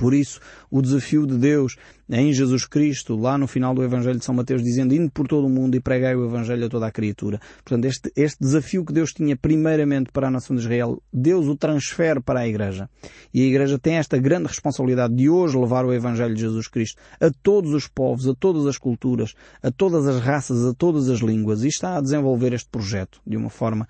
Por 0.00 0.14
isso, 0.14 0.40
o 0.70 0.80
desafio 0.80 1.26
de 1.26 1.36
Deus 1.36 1.76
em 2.08 2.32
Jesus 2.32 2.64
Cristo, 2.64 3.14
lá 3.16 3.36
no 3.36 3.46
final 3.46 3.74
do 3.74 3.84
Evangelho 3.84 4.18
de 4.18 4.24
São 4.24 4.34
Mateus, 4.34 4.62
dizendo, 4.62 4.94
indo 4.94 5.10
por 5.10 5.28
todo 5.28 5.46
o 5.46 5.50
mundo 5.50 5.76
e 5.76 5.80
pregai 5.80 6.16
o 6.16 6.24
Evangelho 6.24 6.64
a 6.64 6.68
toda 6.70 6.86
a 6.86 6.90
criatura. 6.90 7.38
Portanto, 7.62 7.84
este, 7.84 8.10
este 8.16 8.38
desafio 8.40 8.82
que 8.82 8.94
Deus 8.94 9.12
tinha 9.12 9.36
primeiramente 9.36 10.10
para 10.10 10.28
a 10.28 10.30
nação 10.30 10.56
de 10.56 10.62
Israel, 10.62 11.02
Deus 11.12 11.46
o 11.48 11.54
transfere 11.54 12.18
para 12.18 12.40
a 12.40 12.48
Igreja. 12.48 12.88
E 13.32 13.42
a 13.42 13.46
Igreja 13.46 13.78
tem 13.78 13.96
esta 13.96 14.16
grande 14.16 14.46
responsabilidade 14.46 15.14
de 15.14 15.28
hoje 15.28 15.58
levar 15.58 15.84
o 15.84 15.92
Evangelho 15.92 16.34
de 16.34 16.40
Jesus 16.40 16.66
Cristo 16.66 16.98
a 17.20 17.30
todos 17.42 17.74
os 17.74 17.86
povos, 17.86 18.26
a 18.26 18.34
todas 18.34 18.66
as 18.66 18.78
culturas, 18.78 19.34
a 19.62 19.70
todas 19.70 20.08
as 20.08 20.18
raças, 20.18 20.64
a 20.64 20.72
todas 20.72 21.10
as 21.10 21.20
línguas. 21.20 21.62
E 21.62 21.68
está 21.68 21.98
a 21.98 22.00
desenvolver 22.00 22.54
este 22.54 22.70
projeto 22.70 23.20
de 23.26 23.36
uma 23.36 23.50
forma 23.50 23.86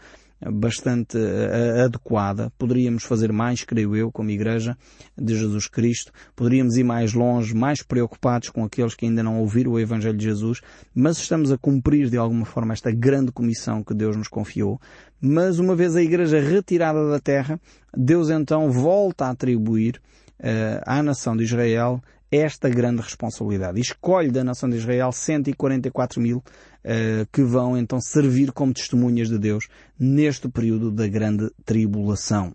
bastante 0.48 1.18
uh, 1.18 1.84
adequada. 1.84 2.52
Poderíamos 2.56 3.04
fazer 3.04 3.32
mais, 3.32 3.64
creio 3.64 3.94
eu, 3.94 4.10
como 4.10 4.30
Igreja 4.30 4.76
de 5.16 5.36
Jesus 5.36 5.66
Cristo. 5.68 6.12
Poderíamos 6.34 6.76
ir 6.76 6.84
mais 6.84 7.12
longe, 7.12 7.54
mais 7.54 7.82
preocupados 7.82 8.48
com 8.48 8.64
aqueles 8.64 8.94
que 8.94 9.06
ainda 9.06 9.22
não 9.22 9.40
ouviram 9.40 9.72
o 9.72 9.80
Evangelho 9.80 10.16
de 10.16 10.24
Jesus, 10.24 10.60
mas 10.94 11.18
estamos 11.18 11.52
a 11.52 11.58
cumprir 11.58 12.08
de 12.08 12.16
alguma 12.16 12.44
forma 12.44 12.72
esta 12.72 12.90
grande 12.90 13.32
comissão 13.32 13.82
que 13.82 13.94
Deus 13.94 14.16
nos 14.16 14.28
confiou. 14.28 14.80
Mas 15.20 15.58
uma 15.58 15.76
vez 15.76 15.94
a 15.96 16.02
Igreja 16.02 16.40
retirada 16.40 17.10
da 17.10 17.20
terra, 17.20 17.60
Deus 17.94 18.30
então 18.30 18.70
volta 18.70 19.26
a 19.26 19.30
atribuir 19.30 20.00
uh, 20.38 20.80
à 20.86 21.02
nação 21.02 21.36
de 21.36 21.44
Israel 21.44 22.00
esta 22.30 22.68
grande 22.68 23.02
responsabilidade. 23.02 23.78
E 23.78 23.82
escolhe 23.82 24.30
da 24.30 24.44
nação 24.44 24.68
de 24.68 24.76
Israel 24.76 25.10
144 25.10 26.20
mil 26.20 26.38
uh, 26.38 27.26
que 27.32 27.42
vão 27.42 27.76
então 27.76 28.00
servir 28.00 28.52
como 28.52 28.72
testemunhas 28.72 29.28
de 29.28 29.38
Deus 29.38 29.66
neste 29.98 30.48
período 30.48 30.90
da 30.90 31.08
grande 31.08 31.50
tribulação. 31.64 32.54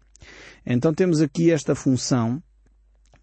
Então 0.66 0.94
temos 0.94 1.22
aqui 1.22 1.52
esta 1.52 1.76
função 1.76 2.42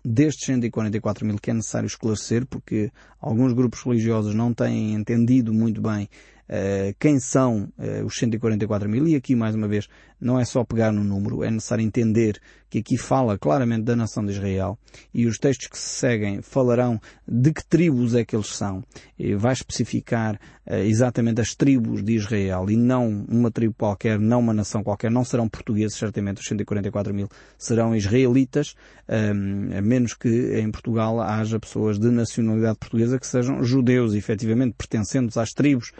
destes 0.05 0.47
144 0.47 1.25
mil 1.25 1.39
que 1.39 1.51
é 1.51 1.55
necessário 1.55 1.87
esclarecer 1.87 2.45
porque 2.47 2.91
alguns 3.21 3.53
grupos 3.53 3.83
religiosos 3.83 4.35
não 4.35 4.53
têm 4.53 4.95
entendido 4.95 5.53
muito 5.55 5.81
bem 5.81 6.09
uh, 6.49 6.95
quem 6.99 7.21
são 7.21 7.73
uh, 7.79 8.05
os 8.05 8.17
144 8.19 8.89
mil 8.89 9.07
e 9.07 9.15
aqui 9.15 9.37
mais 9.37 9.55
uma 9.55 9.69
vez 9.69 9.89
não 10.21 10.39
é 10.39 10.45
só 10.45 10.65
pegar 10.65 10.93
no 10.93 11.05
número, 11.05 11.45
é 11.45 11.51
necessário 11.51 11.85
entender 11.85 12.41
que 12.73 12.79
aqui 12.79 12.97
fala 12.97 13.37
claramente 13.37 13.83
da 13.83 13.95
nação 13.95 14.25
de 14.25 14.33
Israel 14.33 14.79
e 15.13 15.27
os 15.27 15.37
textos 15.37 15.67
que 15.67 15.77
se 15.77 15.91
seguem 15.91 16.41
falarão 16.41 16.99
de 17.29 17.53
que 17.53 17.63
tribos 17.63 18.15
é 18.15 18.25
que 18.25 18.35
eles 18.35 18.47
são. 18.47 18.83
E 19.19 19.35
vai 19.35 19.53
especificar 19.53 20.37
uh, 20.67 20.77
exatamente 20.77 21.39
as 21.39 21.55
tribos 21.55 22.03
de 22.03 22.15
Israel 22.15 22.71
e 22.71 22.77
não 22.79 23.27
uma 23.29 23.51
tribo 23.51 23.75
qualquer, 23.75 24.19
não 24.19 24.41
uma 24.41 24.55
nação 24.55 24.83
qualquer, 24.83 25.11
não 25.11 25.23
serão 25.23 25.51
portugueses 25.51 25.99
certamente 25.99 26.41
os 26.41 26.47
144 26.47 27.13
mil, 27.13 27.29
serão 27.59 27.95
israelitas, 27.95 28.75
um, 29.07 29.77
a 29.77 29.83
menos 29.83 30.15
que 30.15 30.59
em 30.59 30.71
Portugal 30.71 31.21
haja 31.21 31.61
pessoas 31.61 31.99
de 31.99 32.09
nacionalidade 32.09 32.79
portuguesa 32.79 33.19
que 33.19 33.27
sejam 33.27 33.63
judeus, 33.63 34.15
efetivamente 34.15 34.77
pertencentes 34.79 35.37
às 35.37 35.51
tribos 35.51 35.93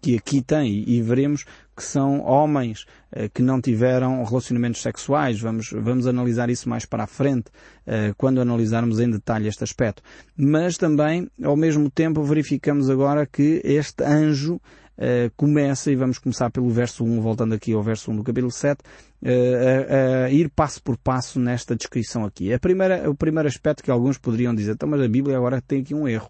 que 0.00 0.16
aqui 0.16 0.40
tem 0.40 0.84
e 0.88 1.02
veremos 1.02 1.44
que 1.80 1.84
são 1.86 2.20
homens 2.20 2.84
eh, 3.10 3.30
que 3.30 3.40
não 3.40 3.58
tiveram 3.58 4.22
relacionamentos 4.22 4.82
sexuais. 4.82 5.40
Vamos, 5.40 5.70
vamos 5.72 6.06
analisar 6.06 6.50
isso 6.50 6.68
mais 6.68 6.84
para 6.84 7.04
a 7.04 7.06
frente 7.06 7.50
eh, 7.86 8.12
quando 8.18 8.38
analisarmos 8.38 9.00
em 9.00 9.10
detalhe 9.10 9.48
este 9.48 9.64
aspecto. 9.64 10.02
Mas 10.36 10.76
também, 10.76 11.26
ao 11.42 11.56
mesmo 11.56 11.90
tempo, 11.90 12.22
verificamos 12.22 12.90
agora 12.90 13.24
que 13.26 13.62
este 13.64 14.04
anjo 14.04 14.60
Uh, 15.00 15.32
começa, 15.34 15.90
e 15.90 15.96
vamos 15.96 16.18
começar 16.18 16.50
pelo 16.50 16.68
verso 16.68 17.02
1, 17.02 17.22
voltando 17.22 17.54
aqui 17.54 17.72
ao 17.72 17.82
verso 17.82 18.10
1 18.10 18.16
do 18.16 18.22
capítulo 18.22 18.52
7, 18.52 18.80
uh, 18.82 18.84
a, 19.24 20.24
a, 20.26 20.30
ir 20.30 20.50
passo 20.50 20.82
por 20.82 20.98
passo 20.98 21.40
nesta 21.40 21.74
descrição 21.74 22.22
aqui. 22.22 22.52
A 22.52 22.58
primeira, 22.58 23.08
o 23.08 23.14
primeiro 23.14 23.48
aspecto 23.48 23.82
que 23.82 23.90
alguns 23.90 24.18
poderiam 24.18 24.54
dizer, 24.54 24.72
então, 24.72 24.86
mas 24.86 25.00
a 25.00 25.08
Bíblia 25.08 25.38
agora 25.38 25.62
tem 25.62 25.80
aqui 25.80 25.94
um 25.94 26.06
erro, 26.06 26.28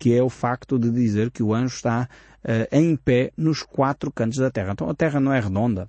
que 0.00 0.12
é 0.12 0.20
o 0.20 0.28
facto 0.28 0.80
de 0.80 0.90
dizer 0.90 1.30
que 1.30 1.44
o 1.44 1.54
anjo 1.54 1.76
está 1.76 2.08
em 2.70 2.96
pé 2.96 3.32
nos 3.36 3.62
quatro 3.62 4.10
cantos 4.10 4.38
da 4.38 4.50
Terra. 4.50 4.72
Então 4.72 4.88
a 4.88 4.94
Terra 4.94 5.20
não 5.20 5.32
é 5.32 5.40
redonda. 5.40 5.86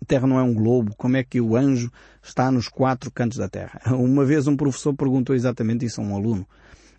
A 0.00 0.04
Terra 0.06 0.26
não 0.26 0.38
é 0.38 0.42
um 0.42 0.54
globo. 0.54 0.94
Como 0.96 1.16
é 1.16 1.24
que 1.24 1.40
o 1.40 1.56
anjo 1.56 1.90
está 2.22 2.50
nos 2.50 2.68
quatro 2.68 3.10
cantos 3.10 3.36
da 3.36 3.48
Terra? 3.48 3.80
Uma 3.94 4.24
vez 4.24 4.46
um 4.46 4.56
professor 4.56 4.94
perguntou 4.94 5.34
exatamente 5.34 5.84
isso 5.84 6.00
a 6.00 6.04
um 6.04 6.14
aluno. 6.14 6.46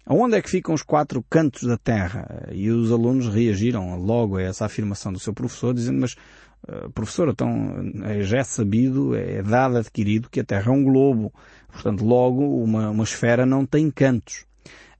Aonde 0.05 0.35
é 0.35 0.41
que 0.41 0.49
ficam 0.49 0.73
os 0.73 0.81
quatro 0.81 1.23
cantos 1.29 1.63
da 1.63 1.77
Terra? 1.77 2.47
E 2.51 2.69
os 2.69 2.91
alunos 2.91 3.27
reagiram 3.27 3.95
logo 3.95 4.37
a 4.37 4.41
essa 4.41 4.65
afirmação 4.65 5.13
do 5.13 5.19
seu 5.19 5.33
professor, 5.33 5.73
dizendo, 5.73 5.99
mas 5.99 6.15
uh, 6.67 6.89
professor, 6.91 7.29
então 7.29 7.75
já 8.21 8.39
é 8.39 8.43
sabido, 8.43 9.15
é 9.15 9.43
dado 9.43 9.77
adquirido 9.77 10.29
que 10.29 10.39
a 10.39 10.43
Terra 10.43 10.71
é 10.71 10.75
um 10.75 10.83
globo. 10.83 11.31
Portanto, 11.71 12.03
logo 12.03 12.63
uma, 12.63 12.89
uma 12.89 13.03
esfera 13.03 13.45
não 13.45 13.65
tem 13.65 13.91
cantos 13.91 14.48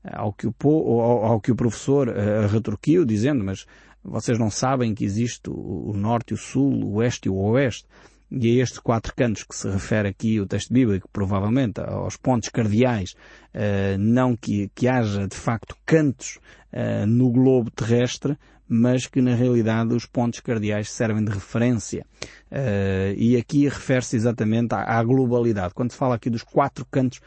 ao 0.04 0.34
que 0.34 0.48
o, 0.48 0.54
ao, 0.64 1.26
ao 1.26 1.42
que 1.42 1.52
o 1.52 1.56
professor 1.56 2.08
uh, 2.08 2.48
retorquiu, 2.48 3.06
dizendo, 3.06 3.44
mas 3.44 3.66
vocês 4.04 4.40
não 4.40 4.50
sabem 4.50 4.96
que 4.96 5.04
existe 5.04 5.50
o, 5.50 5.92
o 5.92 5.94
norte, 5.94 6.34
o 6.34 6.38
sul, 6.38 6.84
o 6.86 6.96
oeste 6.96 7.28
e 7.28 7.32
o 7.32 7.36
oeste. 7.36 7.86
E 8.32 8.60
a 8.60 8.64
estes 8.64 8.78
quatro 8.78 9.14
cantos 9.16 9.44
que 9.44 9.56
se 9.56 9.68
refere 9.68 10.08
aqui 10.08 10.40
o 10.40 10.46
texto 10.46 10.72
bíblico, 10.72 11.10
provavelmente 11.12 11.82
aos 11.82 12.16
pontos 12.16 12.50
cardeais, 12.50 13.14
uh, 13.56 13.98
não 13.98 14.36
que, 14.36 14.70
que 14.76 14.88
haja 14.88 15.28
de 15.28 15.36
facto 15.36 15.76
cantos 15.84 16.40
uh, 16.72 17.08
no 17.08 17.32
globo 17.32 17.72
terrestre, 17.72 18.38
mas 18.68 19.08
que 19.08 19.20
na 19.20 19.34
realidade 19.34 19.96
os 19.96 20.06
pontos 20.06 20.42
cardeais 20.42 20.92
servem 20.92 21.26
de 21.26 21.32
referência. 21.32 22.06
Uh, 22.52 23.18
e 23.18 23.36
aqui 23.36 23.64
refere-se 23.68 24.16
exatamente 24.16 24.76
à, 24.76 25.00
à, 25.00 25.04
globalidade. 25.04 25.74
Quando 25.74 25.92
se 25.92 25.98
fala 25.98 26.14
aqui 26.14 26.30
dos 26.30 26.44
quatro 26.44 26.86
cantos, 26.86 27.20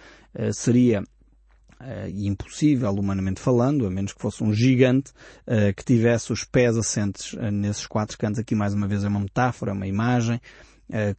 seria 0.52 1.02
uh, 1.83 2.09
impossível, 2.09 2.93
humanamente 2.93 3.41
falando, 3.41 3.87
a 3.87 3.91
menos 3.91 4.12
que 4.12 4.21
fosse 4.21 4.43
um 4.43 4.53
gigante 4.53 5.11
uh, 5.47 5.75
que 5.77 5.85
tivesse 5.85 6.33
os 6.33 6.45
pés 6.45 6.77
assentes 6.77 7.33
uh, 7.35 7.51
nesses 7.51 7.87
quatro 7.87 8.17
cantos. 8.17 8.39
Aqui 8.39 8.55
mais 8.55 8.73
uma 8.73 8.87
vez 8.87 9.05
é 9.05 9.09
uma 9.09 9.21
metáfora, 9.21 9.73
uma 9.73 9.87
imagem 9.87 10.41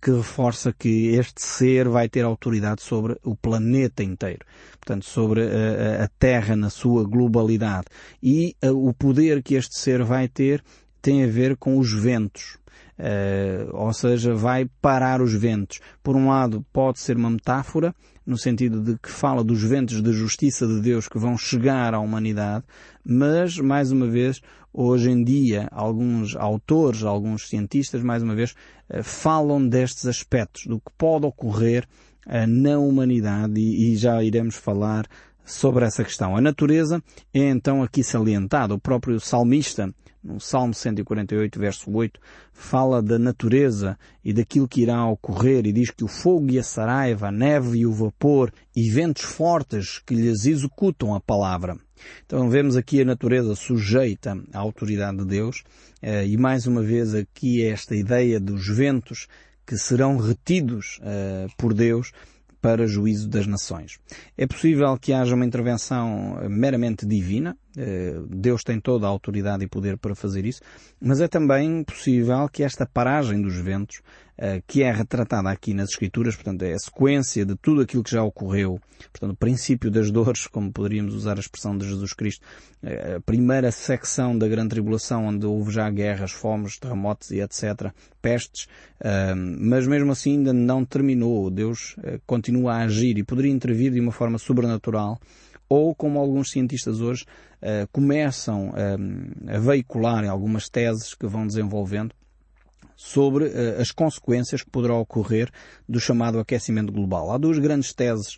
que 0.02 0.12
reforça 0.12 0.72
que 0.72 1.16
este 1.16 1.42
ser 1.42 1.90
vai 1.90 2.08
ter 2.08 2.24
autoridade 2.24 2.84
sobre 2.84 3.18
o 3.24 3.36
planeta 3.36 4.04
inteiro, 4.04 4.46
portanto 4.74 5.04
sobre 5.04 5.42
a 5.42 6.08
Terra 6.20 6.56
na 6.56 6.70
sua 6.70 7.04
globalidade. 7.04 7.88
E 8.22 8.56
o 8.62 8.94
poder 8.94 9.42
que 9.42 9.56
este 9.56 9.80
ser 9.80 10.04
vai 10.04 10.28
ter 10.28 10.64
tem 11.02 11.24
a 11.24 11.28
ver 11.28 11.58
com 11.58 11.80
os 11.80 11.92
ventos. 11.92 12.60
Uh, 12.98 13.76
ou 13.76 13.92
seja, 13.92 14.36
vai 14.36 14.70
parar 14.82 15.22
os 15.22 15.34
ventos. 15.34 15.80
Por 16.04 16.16
um 16.16 16.30
lado, 16.30 16.64
pode 16.72 17.00
ser 17.00 17.18
uma 17.18 17.30
metáfora, 17.30 17.94
no 18.26 18.38
sentido 18.38 18.82
de 18.82 18.98
que 18.98 19.10
fala 19.10 19.44
dos 19.44 19.64
ventos 19.64 20.02
de 20.02 20.14
justiça 20.14 20.68
de 20.68 20.80
Deus 20.80 21.08
que 21.08 21.18
vão 21.18 21.38
chegar 21.38 21.94
à 21.94 22.00
humanidade, 22.00 22.64
mas, 23.04 23.58
mais 23.58 23.92
uma 23.92 24.08
vez, 24.08 24.42
hoje 24.72 25.10
em 25.10 25.24
dia, 25.24 25.68
alguns 25.72 26.36
autores, 26.36 27.04
alguns 27.04 27.50
cientistas, 27.50 28.02
mais 28.04 28.22
uma 28.22 28.36
vez, 28.36 28.52
uh, 28.90 29.04
falam 29.04 29.68
destes 29.68 30.06
aspectos, 30.06 30.68
do 30.68 30.80
que 30.80 30.92
pode 30.98 31.26
ocorrer 31.26 31.88
uh, 32.28 32.48
na 32.48 32.78
humanidade 32.78 33.60
e 33.60 33.96
já 33.96 34.24
iremos 34.24 34.56
falar 34.56 35.08
sobre 35.46 35.86
essa 35.86 36.04
questão. 36.04 36.36
A 36.36 36.42
natureza 36.42 37.04
é 37.34 37.50
então 37.50 37.84
aqui 37.84 38.04
salientada. 38.04 38.74
O 38.74 38.80
próprio 38.80 39.20
salmista 39.20 39.94
no 40.24 40.40
Salmo 40.40 40.74
148, 40.74 41.60
verso 41.60 41.92
8, 41.92 42.20
fala 42.52 43.02
da 43.02 43.20
natureza 43.20 43.98
e 44.24 44.32
daquilo 44.32 44.68
que 44.68 44.82
irá 44.82 45.06
ocorrer 45.06 45.66
e 45.66 45.74
diz 45.74 45.92
que 45.92 46.04
o 46.04 46.08
fogo 46.08 46.50
e 46.50 46.58
a 46.58 46.64
saraiva, 46.64 47.28
a 47.28 47.32
neve 47.32 47.80
e 47.80 47.86
o 47.86 47.92
vapor 47.92 48.52
e 48.76 48.90
ventos 48.90 49.24
fortes 49.24 50.00
que 50.00 50.16
lhes 50.16 50.46
executam 50.46 51.14
a 51.14 51.20
palavra. 51.20 51.78
Então 52.26 52.50
vemos 52.50 52.76
aqui 52.76 53.02
a 53.02 53.06
natureza 53.06 53.56
sujeita 53.56 54.38
à 54.54 54.60
autoridade 54.60 55.18
de 55.18 55.26
Deus 55.26 55.64
eh, 56.02 56.28
e 56.28 56.38
mais 56.38 56.68
uma 56.68 56.82
vez 56.82 57.14
aqui 57.14 57.64
esta 57.64 57.96
ideia 57.96 58.40
dos 58.40 58.68
ventos 58.68 59.28
que 59.66 59.78
serão 59.78 60.18
retidos 60.18 61.00
uh, 61.00 61.50
por 61.58 61.74
Deus 61.74 62.12
para 62.64 62.88
juízo 62.88 63.28
das 63.28 63.46
nações. 63.46 64.00
É 64.38 64.48
possível 64.48 64.98
que 64.98 65.12
haja 65.12 65.36
uma 65.36 65.46
intervenção 65.46 66.40
meramente 66.50 67.06
divina, 67.06 67.58
eh, 67.78 68.16
Deus 68.30 68.64
tem 68.64 68.80
toda 68.80 69.06
a 69.06 69.10
autoridade 69.10 69.66
e 69.66 69.68
poder 69.68 69.98
para 69.98 70.16
fazer 70.16 70.46
isso, 70.46 70.62
mas 70.98 71.20
é 71.20 71.28
também 71.28 71.84
possível 71.84 72.48
que 72.48 72.64
esta 72.64 72.86
paragem 72.86 73.42
dos 73.42 73.58
ventos 73.58 74.02
que 74.66 74.82
é 74.82 74.92
retratada 74.92 75.50
aqui 75.50 75.74
nas 75.74 75.90
Escrituras, 75.90 76.36
portanto 76.36 76.64
é 76.64 76.74
a 76.74 76.80
sequência 76.80 77.46
de 77.46 77.56
tudo 77.56 77.82
aquilo 77.82 78.04
que 78.04 78.12
já 78.12 78.24
ocorreu, 78.24 78.80
portanto 79.12 79.32
o 79.32 79.38
princípio 79.38 79.92
das 79.92 80.10
dores, 80.10 80.48
como 80.48 80.72
poderíamos 80.72 81.14
usar 81.14 81.38
a 81.38 81.40
expressão 81.40 81.78
de 81.78 81.88
Jesus 81.88 82.14
Cristo, 82.14 82.46
a 83.16 83.22
primeira 83.22 83.72
secção 83.72 84.36
da 84.38 84.48
grande 84.48 84.70
tribulação 84.70 85.28
onde 85.28 85.46
houve 85.46 85.72
já 85.72 85.90
guerras, 85.90 86.32
fomes, 86.32 86.80
terremotos 86.80 87.30
e 87.30 87.42
etc., 87.42 87.92
pestes, 88.22 88.68
mas 89.60 89.86
mesmo 89.86 90.12
assim 90.12 90.38
ainda 90.38 90.52
não 90.52 90.84
terminou. 90.84 91.52
Deus 91.52 91.96
continua 92.26 92.74
a 92.74 92.84
agir 92.84 93.18
e 93.18 93.24
poderia 93.24 93.52
intervir 93.52 93.92
de 93.92 94.00
uma 94.00 94.12
forma 94.12 94.40
sobrenatural 94.40 95.20
ou 95.70 95.94
como 95.94 96.20
alguns 96.20 96.50
cientistas 96.52 97.00
hoje 97.02 97.26
começam 97.92 98.74
a 99.48 99.60
veicular 99.60 100.26
algumas 100.28 100.68
teses 100.70 101.14
que 101.14 101.28
vão 101.28 101.46
desenvolvendo 101.46 102.16
sobre 103.04 103.46
uh, 103.46 103.82
as 103.82 103.92
consequências 103.92 104.64
que 104.64 104.70
poderá 104.70 104.96
ocorrer 104.96 105.50
do 105.88 106.00
chamado 106.00 106.40
aquecimento 106.40 106.92
global. 106.94 107.32
Há 107.32 107.38
duas 107.38 107.60
grandes 107.60 107.94
teses 107.94 108.38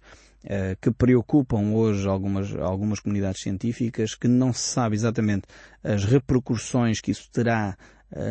que 0.80 0.92
preocupam 0.92 1.72
hoje 1.74 2.08
algumas, 2.08 2.56
algumas 2.58 3.00
comunidades 3.00 3.42
científicas 3.42 4.14
que 4.14 4.28
não 4.28 4.54
se 4.54 4.60
sabe 4.60 4.96
exatamente 4.96 5.48
as 5.84 6.04
repercussões 6.04 7.02
que 7.02 7.10
isso 7.10 7.28
terá 7.32 7.76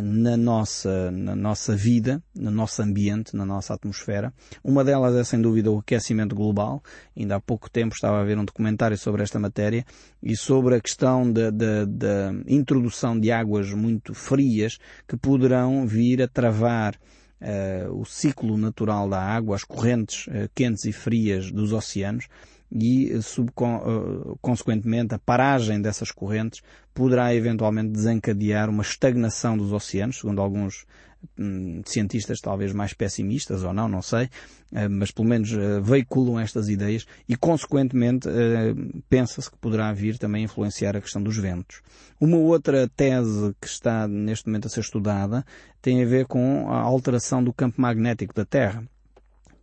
na 0.02 0.36
nossa, 0.36 1.10
na 1.10 1.36
nossa 1.36 1.76
vida, 1.76 2.22
no 2.34 2.50
nosso 2.50 2.80
ambiente, 2.80 3.36
na 3.36 3.44
nossa 3.44 3.74
atmosfera. 3.74 4.32
Uma 4.62 4.82
delas 4.82 5.14
é 5.14 5.22
sem 5.22 5.40
dúvida 5.40 5.70
o 5.70 5.78
aquecimento 5.78 6.34
global. 6.34 6.82
Ainda 7.16 7.36
há 7.36 7.40
pouco 7.40 7.70
tempo 7.70 7.94
estava 7.94 8.20
a 8.20 8.24
ver 8.24 8.38
um 8.38 8.44
documentário 8.44 8.96
sobre 8.96 9.22
esta 9.22 9.38
matéria 9.38 9.84
e 10.22 10.34
sobre 10.36 10.76
a 10.76 10.80
questão 10.80 11.30
da 11.30 12.32
introdução 12.46 13.18
de 13.18 13.30
águas 13.30 13.70
muito 13.72 14.14
frias 14.14 14.78
que 15.06 15.16
poderão 15.16 15.86
vir 15.86 16.22
a 16.22 16.28
travar 16.28 16.94
uh, 17.40 17.92
o 18.00 18.04
ciclo 18.04 18.56
natural 18.56 19.08
da 19.08 19.20
água, 19.20 19.56
as 19.56 19.64
correntes 19.64 20.26
uh, 20.28 20.48
quentes 20.54 20.84
e 20.84 20.92
frias 20.92 21.50
dos 21.52 21.72
oceanos 21.72 22.26
e, 22.74 23.12
eh, 23.12 23.20
consequentemente, 24.42 25.14
a 25.14 25.18
paragem 25.18 25.80
dessas 25.80 26.10
correntes 26.10 26.60
poderá 26.92 27.34
eventualmente 27.34 27.90
desencadear 27.90 28.68
uma 28.68 28.82
estagnação 28.82 29.56
dos 29.56 29.72
oceanos, 29.72 30.18
segundo 30.18 30.40
alguns 30.40 30.84
hum, 31.38 31.82
cientistas 31.84 32.40
talvez 32.40 32.72
mais 32.72 32.92
pessimistas 32.92 33.62
ou 33.62 33.72
não, 33.72 33.88
não 33.88 34.02
sei, 34.02 34.24
uh, 34.24 34.90
mas 34.90 35.10
pelo 35.10 35.28
menos 35.28 35.52
uh, 35.52 35.82
veiculam 35.82 36.38
estas 36.38 36.68
ideias 36.68 37.06
e, 37.28 37.36
consequentemente, 37.36 38.28
pensa-se 39.08 39.50
que 39.50 39.58
poderá 39.58 39.92
vir 39.92 40.18
também 40.18 40.44
influenciar 40.44 40.96
a 40.96 41.00
questão 41.00 41.22
dos 41.22 41.36
ventos. 41.36 41.80
Uma 42.20 42.36
outra 42.36 42.88
tese 42.88 43.54
que 43.60 43.66
está 43.66 44.06
neste 44.08 44.46
momento 44.46 44.66
a 44.66 44.70
ser 44.70 44.80
estudada 44.80 45.44
tem 45.80 46.02
a 46.02 46.06
ver 46.06 46.26
com 46.26 46.70
a 46.70 46.80
alteração 46.80 47.42
do 47.42 47.52
campo 47.52 47.80
magnético 47.80 48.34
da 48.34 48.44
Terra 48.44 48.84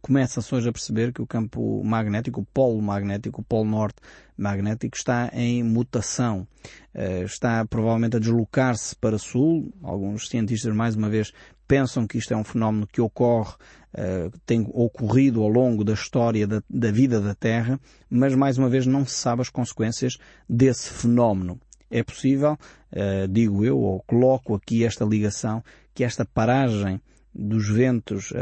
começa-se 0.02 0.54
hoje 0.54 0.68
a 0.68 0.72
perceber 0.72 1.14
que 1.14 1.22
o 1.22 1.28
campo 1.28 1.84
magnético, 1.84 2.42
o 2.42 2.46
polo 2.46 2.82
magnético, 2.82 3.42
o 3.42 3.44
polo 3.44 3.70
norte 3.70 4.02
magnético 4.38 4.98
está 4.98 5.30
em 5.34 5.64
mutação. 5.64 6.48
Uh, 6.94 7.24
está 7.24 7.66
provavelmente 7.66 8.18
a 8.18 8.20
deslocar-se 8.20 8.96
para 8.96 9.18
sul. 9.18 9.72
Alguns 9.84 10.28
cientistas, 10.28 10.76
mais 10.76 10.96
uma 10.96 11.10
vez, 11.10 11.32
pensam 11.68 12.08
que 12.08 12.18
isto 12.18 12.34
é 12.34 12.38
um 12.38 12.44
fenómeno 12.44 12.88
que 12.88 13.00
ocorre, 13.00 13.54
uh, 13.94 14.32
tem 14.46 14.68
ocorrido 14.74 15.42
ao 15.42 15.48
longo 15.48 15.84
da 15.84 15.94
história 15.94 16.48
da, 16.48 16.62
da 16.70 16.92
vida 16.92 17.22
da 17.22 17.36
Terra, 17.36 17.80
mas 18.10 18.36
mais 18.36 18.58
uma 18.58 18.70
vez 18.70 18.86
não 18.86 19.06
se 19.06 19.14
sabe 19.14 19.42
as 19.42 19.50
consequências 19.50 20.18
desse 20.50 20.90
fenómeno. 20.90 21.60
É 21.90 22.04
possível, 22.04 22.58
uh, 22.92 23.28
digo 23.30 23.64
eu, 23.64 23.78
ou 23.78 24.02
coloco 24.02 24.56
aqui 24.56 24.84
esta 24.84 25.06
ligação, 25.06 25.64
que 25.94 26.04
esta 26.04 26.26
paragem 26.26 27.00
dos 27.34 27.70
ventos 27.70 28.32
uh, 28.32 28.36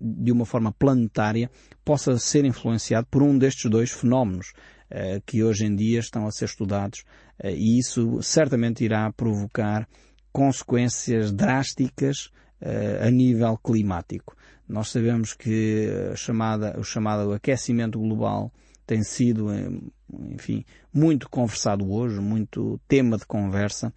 de 0.00 0.30
uma 0.30 0.46
forma 0.46 0.72
planetária 0.72 1.50
possa 1.84 2.16
ser 2.18 2.44
influenciado 2.44 3.06
por 3.10 3.22
um 3.22 3.36
destes 3.36 3.68
dois 3.70 3.90
fenómenos 3.90 4.52
uh, 4.90 5.20
que 5.26 5.42
hoje 5.42 5.66
em 5.66 5.74
dia 5.74 5.98
estão 5.98 6.26
a 6.26 6.30
ser 6.30 6.44
estudados 6.46 7.00
uh, 7.42 7.48
e 7.48 7.78
isso 7.78 8.22
certamente 8.22 8.84
irá 8.84 9.12
provocar 9.12 9.88
consequências 10.32 11.30
drásticas 11.30 12.30
a 13.00 13.10
nível 13.10 13.58
climático. 13.58 14.34
Nós 14.66 14.88
sabemos 14.88 15.34
que 15.34 15.86
chamada, 16.16 16.80
o 16.80 16.82
chamado 16.82 17.32
aquecimento 17.32 17.98
global 18.00 18.50
tem 18.86 19.02
sido, 19.02 19.48
enfim, 20.32 20.64
muito 20.92 21.28
conversado 21.28 21.92
hoje, 21.92 22.20
muito 22.20 22.80
tema 22.88 23.18
de 23.18 23.26
conversa, 23.26 23.92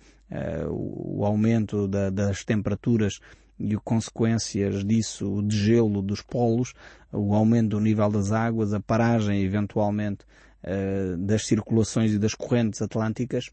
o 0.69 1.25
aumento 1.25 1.87
da, 1.87 2.09
das 2.09 2.43
temperaturas 2.43 3.19
e 3.59 3.75
consequências 3.77 4.83
disso, 4.83 5.31
o 5.31 5.41
degelo 5.41 6.01
dos 6.01 6.21
polos, 6.21 6.73
o 7.11 7.33
aumento 7.33 7.69
do 7.69 7.79
nível 7.79 8.09
das 8.09 8.31
águas, 8.31 8.73
a 8.73 8.79
paragem 8.79 9.41
eventualmente 9.41 10.25
uh, 10.63 11.17
das 11.17 11.45
circulações 11.45 12.13
e 12.13 12.19
das 12.19 12.35
correntes 12.35 12.81
atlânticas, 12.81 13.49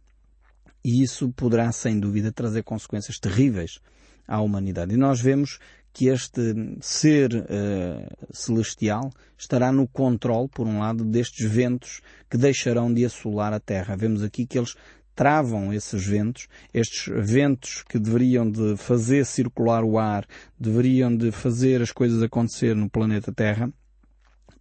e 0.85 1.03
isso 1.03 1.33
poderá 1.33 1.73
sem 1.73 1.99
dúvida 1.99 2.31
trazer 2.31 2.63
consequências 2.63 3.19
terríveis 3.19 3.81
à 4.29 4.41
humanidade. 4.41 4.95
E 4.95 4.99
nós 4.99 5.21
vemos 5.21 5.59
que 5.95 6.09
este 6.09 6.77
ser 6.81 7.33
uh, 7.33 8.27
celestial 8.33 9.11
estará 9.39 9.71
no 9.71 9.87
controle, 9.87 10.49
por 10.49 10.67
um 10.67 10.81
lado, 10.81 11.05
destes 11.05 11.49
ventos 11.49 12.01
que 12.29 12.37
deixarão 12.37 12.93
de 12.93 13.05
assolar 13.05 13.53
a 13.53 13.61
Terra. 13.61 13.97
Vemos 13.97 14.23
aqui 14.23 14.45
que 14.45 14.59
eles 14.59 14.75
travam 15.15 15.73
esses 15.73 16.05
ventos, 16.05 16.49
estes 16.73 17.13
ventos 17.15 17.85
que 17.89 17.99
deveriam 17.99 18.51
de 18.51 18.77
fazer 18.77 19.25
circular 19.25 19.85
o 19.85 19.99
ar, 19.99 20.27
deveriam 20.59 21.15
de 21.15 21.31
fazer 21.31 21.81
as 21.81 21.93
coisas 21.93 22.23
acontecer 22.23 22.75
no 22.75 22.91
planeta 22.91 23.33
Terra, 23.33 23.73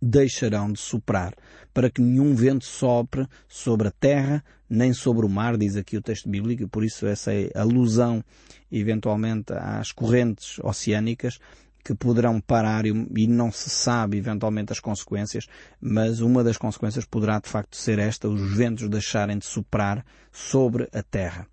deixarão 0.02 0.72
de 0.72 0.80
soprar, 0.80 1.34
para 1.74 1.90
que 1.90 2.02
nenhum 2.02 2.36
vento 2.36 2.66
sopre 2.66 3.26
sobre 3.48 3.88
a 3.88 3.92
terra, 3.92 4.44
nem 4.70 4.92
sobre 4.92 5.26
o 5.26 5.30
mar, 5.30 5.58
diz 5.58 5.78
aqui 5.78 5.96
o 5.96 6.02
texto 6.02 6.30
bíblico, 6.30 6.68
por 6.68 6.84
isso 6.84 7.08
essa 7.08 7.34
é 7.34 7.50
alusão 7.56 8.24
eventualmente 8.72 9.54
às 9.54 9.92
correntes 9.92 10.60
oceânicas, 10.60 11.40
que 11.84 11.94
poderão 11.94 12.40
parar 12.40 12.86
e 12.86 13.28
não 13.28 13.52
se 13.52 13.70
sabe 13.70 14.18
eventualmente 14.18 14.72
as 14.72 14.80
consequências, 14.80 15.48
mas 15.82 16.22
uma 16.22 16.44
das 16.44 16.58
consequências 16.58 17.06
poderá 17.06 17.40
de 17.40 17.50
facto 17.50 17.76
ser 17.76 18.00
esta, 18.00 18.30
os 18.30 18.56
ventos 18.56 18.88
deixarem 18.90 19.38
de 19.38 19.46
soprar 19.46 20.06
sobre 20.32 20.88
a 20.94 21.04
Terra. 21.04 21.46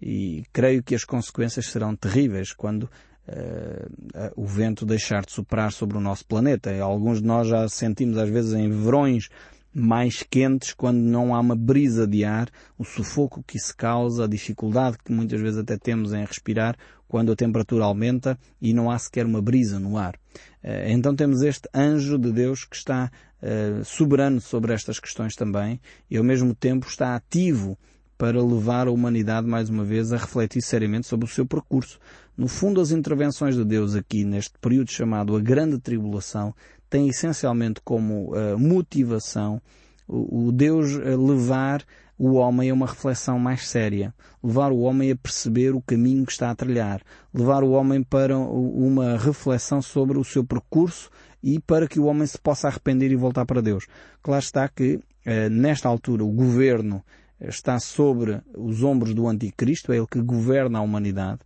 E 0.00 0.44
creio 0.52 0.82
que 0.82 0.94
as 0.94 1.04
consequências 1.04 1.66
serão 1.68 1.94
terríveis 1.94 2.52
quando 2.52 2.82
uh, 2.84 4.32
o 4.34 4.46
vento 4.46 4.84
deixar 4.84 5.24
de 5.24 5.32
soprar 5.32 5.72
sobre 5.72 5.96
o 5.96 6.00
nosso 6.00 6.26
planeta. 6.26 6.76
Alguns 6.80 7.20
de 7.20 7.26
nós 7.26 7.48
já 7.48 7.68
sentimos 7.68 8.18
às 8.18 8.28
vezes 8.28 8.52
em 8.52 8.68
verões 8.68 9.28
mais 9.72 10.22
quentes 10.22 10.72
quando 10.72 10.96
não 10.96 11.34
há 11.34 11.40
uma 11.40 11.54
brisa 11.54 12.06
de 12.06 12.24
ar, 12.24 12.48
o 12.78 12.84
sufoco 12.84 13.44
que 13.46 13.58
isso 13.58 13.76
causa, 13.76 14.24
a 14.24 14.28
dificuldade 14.28 14.96
que 15.04 15.12
muitas 15.12 15.38
vezes 15.38 15.58
até 15.58 15.76
temos 15.76 16.14
em 16.14 16.24
respirar 16.24 16.76
quando 17.08 17.32
a 17.32 17.36
temperatura 17.36 17.84
aumenta 17.84 18.38
e 18.60 18.72
não 18.72 18.90
há 18.90 18.98
sequer 18.98 19.26
uma 19.26 19.40
brisa 19.40 19.78
no 19.78 19.96
ar. 19.96 20.18
Eh, 20.62 20.92
então 20.92 21.14
temos 21.14 21.42
este 21.42 21.68
anjo 21.74 22.18
de 22.18 22.32
Deus 22.32 22.64
que 22.64 22.76
está 22.76 23.10
uh, 23.42 23.84
soberano 23.84 24.40
sobre 24.40 24.72
estas 24.72 24.98
questões 24.98 25.34
também 25.34 25.80
e 26.10 26.16
ao 26.16 26.24
mesmo 26.24 26.54
tempo 26.54 26.86
está 26.86 27.14
ativo 27.14 27.78
para 28.18 28.42
levar 28.42 28.88
a 28.88 28.90
humanidade 28.90 29.46
mais 29.46 29.68
uma 29.68 29.84
vez 29.84 30.12
a 30.12 30.16
refletir 30.16 30.62
seriamente 30.62 31.06
sobre 31.06 31.26
o 31.26 31.28
seu 31.28 31.46
percurso. 31.46 31.98
No 32.36 32.48
fundo, 32.48 32.80
as 32.80 32.90
intervenções 32.90 33.54
de 33.54 33.64
Deus 33.64 33.94
aqui 33.94 34.24
neste 34.24 34.58
período 34.58 34.90
chamado 34.90 35.36
a 35.36 35.40
Grande 35.40 35.78
Tribulação 35.78 36.54
têm 36.88 37.08
essencialmente 37.08 37.80
como 37.84 38.34
uh, 38.34 38.58
motivação 38.58 39.60
o, 40.08 40.52
Deus 40.52 40.92
levar 40.92 41.84
o 42.18 42.34
homem 42.34 42.70
a 42.70 42.74
uma 42.74 42.86
reflexão 42.86 43.38
mais 43.38 43.68
séria, 43.68 44.14
levar 44.42 44.72
o 44.72 44.80
homem 44.80 45.10
a 45.10 45.16
perceber 45.16 45.74
o 45.74 45.82
caminho 45.82 46.24
que 46.24 46.32
está 46.32 46.50
a 46.50 46.54
trilhar, 46.54 47.02
levar 47.32 47.62
o 47.62 47.72
homem 47.72 48.02
para 48.02 48.36
uma 48.38 49.18
reflexão 49.18 49.82
sobre 49.82 50.18
o 50.18 50.24
seu 50.24 50.44
percurso 50.44 51.10
e 51.42 51.60
para 51.60 51.86
que 51.86 52.00
o 52.00 52.06
homem 52.06 52.26
se 52.26 52.38
possa 52.38 52.68
arrepender 52.68 53.10
e 53.12 53.16
voltar 53.16 53.44
para 53.44 53.60
Deus. 53.60 53.86
Claro 54.22 54.42
está 54.42 54.68
que, 54.68 54.98
eh, 55.24 55.48
nesta 55.48 55.88
altura, 55.88 56.24
o 56.24 56.32
governo 56.32 57.04
está 57.38 57.78
sobre 57.78 58.40
os 58.56 58.82
ombros 58.82 59.12
do 59.12 59.28
anticristo, 59.28 59.92
é 59.92 59.98
ele 59.98 60.06
que 60.06 60.20
governa 60.20 60.78
a 60.78 60.82
humanidade, 60.82 61.40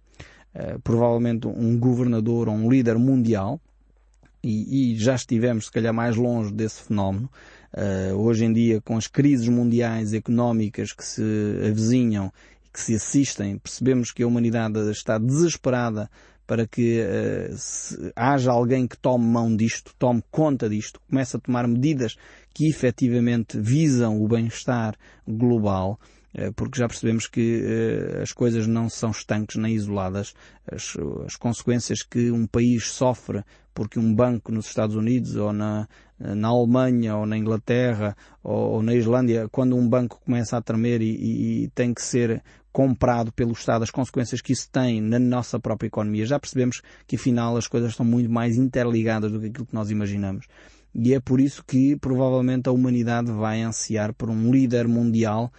eh, 0.54 0.78
provavelmente 0.84 1.48
um 1.48 1.78
governador 1.78 2.48
ou 2.48 2.54
um 2.54 2.70
líder 2.70 2.96
mundial, 2.96 3.60
e, 4.42 4.92
e 4.92 4.98
já 4.98 5.14
estivemos, 5.14 5.66
se 5.66 5.72
calhar, 5.72 5.92
mais 5.92 6.16
longe 6.16 6.52
desse 6.52 6.82
fenómeno, 6.82 7.30
Uh, 7.72 8.16
hoje 8.16 8.44
em 8.44 8.52
dia, 8.52 8.80
com 8.80 8.96
as 8.96 9.06
crises 9.06 9.48
mundiais 9.48 10.12
económicas 10.12 10.92
que 10.92 11.04
se 11.04 11.22
avizinham 11.64 12.32
que 12.72 12.80
se 12.80 12.94
assistem, 12.94 13.58
percebemos 13.58 14.12
que 14.12 14.22
a 14.22 14.26
humanidade 14.26 14.78
está 14.90 15.18
desesperada 15.18 16.10
para 16.46 16.66
que 16.66 17.00
uh, 17.00 17.56
se, 17.56 18.12
haja 18.16 18.50
alguém 18.50 18.86
que 18.86 18.98
tome 18.98 19.24
mão 19.24 19.54
disto, 19.54 19.94
tome 19.98 20.22
conta 20.30 20.68
disto, 20.68 21.00
comece 21.08 21.36
a 21.36 21.40
tomar 21.40 21.66
medidas 21.68 22.16
que 22.52 22.68
efetivamente 22.68 23.58
visam 23.58 24.20
o 24.20 24.26
bem-estar 24.26 24.96
global. 25.26 25.98
Eh, 26.32 26.50
porque 26.52 26.78
já 26.78 26.86
percebemos 26.86 27.26
que 27.26 27.62
eh, 27.64 28.22
as 28.22 28.32
coisas 28.32 28.66
não 28.66 28.88
são 28.88 29.10
estanques 29.10 29.56
nem 29.56 29.74
isoladas. 29.74 30.34
As, 30.70 30.96
as, 31.26 31.36
consequências 31.36 32.02
que 32.02 32.30
um 32.30 32.46
país 32.46 32.88
sofre 32.90 33.42
porque 33.74 33.98
um 33.98 34.14
banco 34.14 34.52
nos 34.52 34.66
Estados 34.66 34.94
Unidos 34.94 35.36
ou 35.36 35.52
na, 35.52 35.88
na 36.18 36.48
Alemanha 36.48 37.16
ou 37.16 37.26
na 37.26 37.36
Inglaterra 37.36 38.16
ou, 38.42 38.74
ou 38.74 38.82
na 38.82 38.94
Islândia, 38.94 39.48
quando 39.50 39.76
um 39.76 39.88
banco 39.88 40.20
começa 40.24 40.56
a 40.56 40.62
tremer 40.62 41.00
e, 41.00 41.64
e, 41.64 41.68
tem 41.68 41.92
que 41.92 42.02
ser 42.02 42.42
comprado 42.72 43.32
pelo 43.32 43.52
Estado, 43.52 43.82
as 43.82 43.90
consequências 43.90 44.40
que 44.40 44.52
isso 44.52 44.68
tem 44.70 45.00
na 45.00 45.18
nossa 45.18 45.58
própria 45.58 45.88
economia, 45.88 46.24
já 46.24 46.38
percebemos 46.38 46.82
que 47.06 47.16
afinal 47.16 47.56
as 47.56 47.66
coisas 47.66 47.90
estão 47.90 48.06
muito 48.06 48.30
mais 48.30 48.56
interligadas 48.56 49.32
do 49.32 49.40
que 49.40 49.46
aquilo 49.46 49.66
que 49.66 49.74
nós 49.74 49.90
imaginamos. 49.90 50.46
E 50.94 51.14
é 51.14 51.20
por 51.20 51.40
isso 51.40 51.64
que 51.64 51.96
provavelmente 51.96 52.68
a 52.68 52.72
humanidade 52.72 53.30
vai 53.30 53.62
ansiar 53.62 54.12
por 54.12 54.28
um 54.28 54.52
líder 54.52 54.88
mundial 54.88 55.52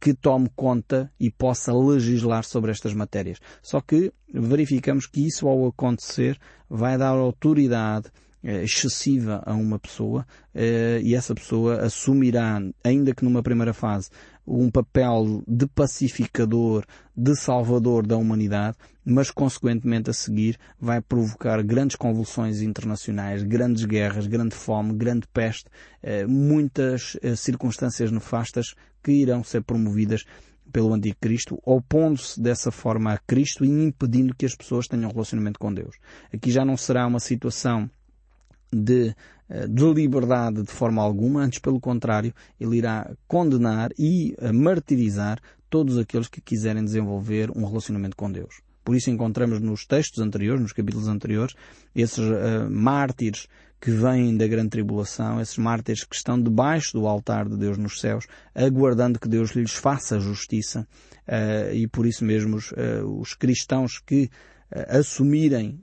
que 0.00 0.14
tome 0.14 0.50
conta 0.56 1.12
e 1.20 1.30
possa 1.30 1.72
legislar 1.72 2.42
sobre 2.44 2.70
estas 2.70 2.94
matérias. 2.94 3.38
Só 3.62 3.80
que 3.80 4.12
verificamos 4.32 5.06
que 5.06 5.26
isso 5.26 5.46
ao 5.46 5.66
acontecer 5.66 6.38
vai 6.68 6.96
dar 6.96 7.08
autoridade 7.08 8.08
uh, 8.42 8.48
excessiva 8.62 9.42
a 9.44 9.54
uma 9.54 9.78
pessoa 9.78 10.26
uh, 10.54 11.00
e 11.02 11.14
essa 11.14 11.34
pessoa 11.34 11.80
assumirá, 11.80 12.60
ainda 12.84 13.14
que 13.14 13.24
numa 13.24 13.42
primeira 13.42 13.72
fase, 13.72 14.10
um 14.48 14.70
papel 14.70 15.42
de 15.46 15.66
pacificador, 15.66 16.84
de 17.14 17.36
salvador 17.36 18.06
da 18.06 18.16
humanidade, 18.16 18.76
mas 19.04 19.30
consequentemente 19.30 20.10
a 20.10 20.12
seguir 20.12 20.58
vai 20.80 21.00
provocar 21.00 21.62
grandes 21.62 21.96
convulsões 21.96 22.62
internacionais, 22.62 23.42
grandes 23.42 23.84
guerras, 23.84 24.26
grande 24.26 24.54
fome, 24.54 24.94
grande 24.94 25.26
peste, 25.32 25.66
eh, 26.02 26.26
muitas 26.26 27.16
eh, 27.22 27.36
circunstâncias 27.36 28.10
nefastas 28.10 28.74
que 29.02 29.12
irão 29.12 29.44
ser 29.44 29.62
promovidas 29.62 30.24
pelo 30.72 30.92
Anticristo, 30.92 31.58
opondo-se 31.64 32.40
dessa 32.40 32.70
forma 32.70 33.12
a 33.12 33.18
Cristo 33.18 33.64
e 33.64 33.68
impedindo 33.68 34.34
que 34.34 34.46
as 34.46 34.54
pessoas 34.54 34.86
tenham 34.86 35.10
relacionamento 35.10 35.58
com 35.58 35.72
Deus. 35.72 35.96
Aqui 36.32 36.50
já 36.50 36.64
não 36.64 36.76
será 36.76 37.06
uma 37.06 37.20
situação 37.20 37.90
de, 38.72 39.14
de 39.68 39.94
liberdade 39.94 40.62
de 40.62 40.70
forma 40.70 41.02
alguma, 41.02 41.42
antes 41.42 41.58
pelo 41.58 41.80
contrário, 41.80 42.34
ele 42.60 42.76
irá 42.76 43.10
condenar 43.26 43.90
e 43.98 44.36
martirizar 44.52 45.40
todos 45.70 45.98
aqueles 45.98 46.28
que 46.28 46.40
quiserem 46.40 46.84
desenvolver 46.84 47.50
um 47.56 47.64
relacionamento 47.64 48.16
com 48.16 48.30
Deus. 48.30 48.60
Por 48.88 48.96
isso 48.96 49.10
encontramos 49.10 49.60
nos 49.60 49.84
textos 49.84 50.18
anteriores, 50.22 50.62
nos 50.62 50.72
capítulos 50.72 51.08
anteriores, 51.08 51.54
esses 51.94 52.24
uh, 52.24 52.70
mártires 52.70 53.46
que 53.78 53.90
vêm 53.90 54.34
da 54.34 54.46
grande 54.46 54.70
tribulação, 54.70 55.40
esses 55.40 55.58
mártires 55.58 56.04
que 56.04 56.16
estão 56.16 56.40
debaixo 56.40 56.94
do 56.94 57.06
altar 57.06 57.46
de 57.48 57.56
Deus 57.58 57.76
nos 57.76 58.00
céus, 58.00 58.26
aguardando 58.54 59.20
que 59.20 59.28
Deus 59.28 59.50
lhes 59.50 59.72
faça 59.72 60.18
justiça. 60.18 60.88
Uh, 61.28 61.74
e 61.74 61.86
por 61.86 62.06
isso 62.06 62.24
mesmo 62.24 62.56
uh, 62.56 63.20
os 63.20 63.34
cristãos 63.34 63.98
que 63.98 64.30
assumirem 64.88 65.78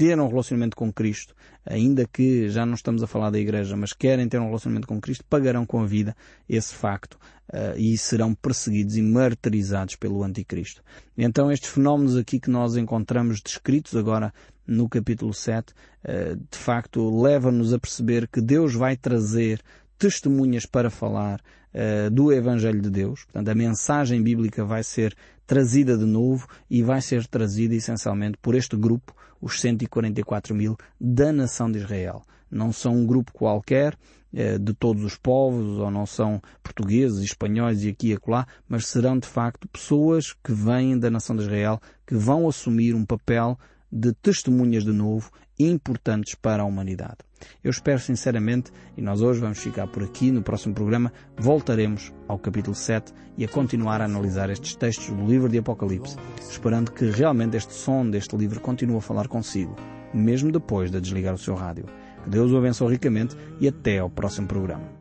ter 0.00 0.18
um 0.18 0.28
relacionamento 0.28 0.74
com 0.74 0.90
Cristo, 0.90 1.34
ainda 1.62 2.06
que 2.10 2.48
já 2.48 2.64
não 2.64 2.72
estamos 2.72 3.02
a 3.02 3.06
falar 3.06 3.28
da 3.28 3.38
Igreja, 3.38 3.76
mas 3.76 3.92
querem 3.92 4.26
ter 4.26 4.40
um 4.40 4.46
relacionamento 4.46 4.88
com 4.88 4.98
Cristo, 4.98 5.22
pagarão 5.28 5.66
com 5.66 5.78
a 5.78 5.84
vida 5.84 6.16
esse 6.48 6.72
facto 6.72 7.18
uh, 7.52 7.76
e 7.76 7.98
serão 7.98 8.34
perseguidos 8.34 8.96
e 8.96 9.02
martirizados 9.02 9.96
pelo 9.96 10.24
Anticristo. 10.24 10.82
Então 11.18 11.52
estes 11.52 11.68
fenómenos 11.68 12.16
aqui 12.16 12.40
que 12.40 12.48
nós 12.48 12.78
encontramos 12.78 13.42
descritos 13.42 13.94
agora 13.94 14.32
no 14.66 14.88
capítulo 14.88 15.34
7, 15.34 15.70
uh, 15.70 15.74
eh, 16.04 16.34
de 16.50 16.56
facto 16.56 17.20
levam-nos 17.20 17.74
a 17.74 17.78
perceber 17.78 18.26
que 18.26 18.40
Deus 18.40 18.74
vai 18.74 18.96
trazer 18.96 19.60
testemunhas 20.00 20.64
para 20.64 20.88
falar 20.88 21.42
uh, 21.74 22.10
do 22.10 22.32
Evangelho 22.32 22.80
de 22.80 22.88
Deus. 22.88 23.24
Portanto, 23.24 23.48
a 23.48 23.54
mensagem 23.54 24.22
bíblica 24.22 24.64
vai 24.64 24.82
ser 24.82 25.14
trazida 25.46 25.96
de 25.96 26.06
novo 26.06 26.48
e 26.70 26.82
vai 26.82 27.02
ser 27.02 27.26
trazida 27.26 27.74
essencialmente 27.74 28.38
por 28.40 28.54
este 28.54 28.76
grupo 28.76 29.14
os 29.40 29.60
144 29.60 30.54
mil 30.54 30.76
da 30.98 31.30
nação 31.32 31.70
de 31.70 31.78
Israel. 31.78 32.22
Não 32.50 32.72
são 32.72 32.96
um 32.96 33.06
grupo 33.06 33.30
qualquer 33.32 33.96
eh, 34.32 34.58
de 34.58 34.72
todos 34.72 35.04
os 35.04 35.16
povos, 35.16 35.78
ou 35.78 35.90
não 35.90 36.06
são 36.06 36.40
portugueses, 36.62 37.20
espanhóis 37.20 37.84
e 37.84 37.90
aqui 37.90 38.08
e 38.08 38.14
acolá, 38.14 38.46
mas 38.68 38.86
serão 38.86 39.18
de 39.18 39.28
facto 39.28 39.68
pessoas 39.68 40.32
que 40.32 40.52
vêm 40.52 40.98
da 40.98 41.10
nação 41.10 41.36
de 41.36 41.42
Israel, 41.42 41.80
que 42.06 42.14
vão 42.14 42.48
assumir 42.48 42.94
um 42.94 43.04
papel 43.04 43.58
de 43.92 44.12
testemunhas 44.14 44.84
de 44.84 44.92
novo 44.92 45.30
importantes 45.68 46.34
para 46.34 46.62
a 46.62 46.66
humanidade. 46.66 47.18
Eu 47.64 47.70
espero 47.70 47.98
sinceramente, 47.98 48.70
e 48.96 49.02
nós 49.02 49.22
hoje 49.22 49.40
vamos 49.40 49.58
ficar 49.58 49.86
por 49.86 50.02
aqui, 50.02 50.30
no 50.30 50.42
próximo 50.42 50.74
programa 50.74 51.12
voltaremos 51.36 52.12
ao 52.28 52.38
capítulo 52.38 52.74
7 52.74 53.12
e 53.36 53.44
a 53.44 53.48
continuar 53.48 54.00
a 54.00 54.04
analisar 54.04 54.50
estes 54.50 54.74
textos 54.74 55.08
do 55.08 55.26
livro 55.26 55.48
de 55.48 55.58
Apocalipse, 55.58 56.16
esperando 56.50 56.92
que 56.92 57.10
realmente 57.10 57.56
este 57.56 57.72
som 57.72 58.08
deste 58.08 58.36
livro 58.36 58.60
continue 58.60 58.98
a 58.98 59.00
falar 59.00 59.28
consigo, 59.28 59.74
mesmo 60.12 60.52
depois 60.52 60.90
de 60.90 61.00
desligar 61.00 61.34
o 61.34 61.38
seu 61.38 61.54
rádio. 61.54 61.86
Que 62.24 62.30
Deus 62.30 62.52
o 62.52 62.58
abençoe 62.58 62.92
ricamente 62.92 63.36
e 63.58 63.68
até 63.68 63.98
ao 63.98 64.10
próximo 64.10 64.46
programa. 64.46 64.99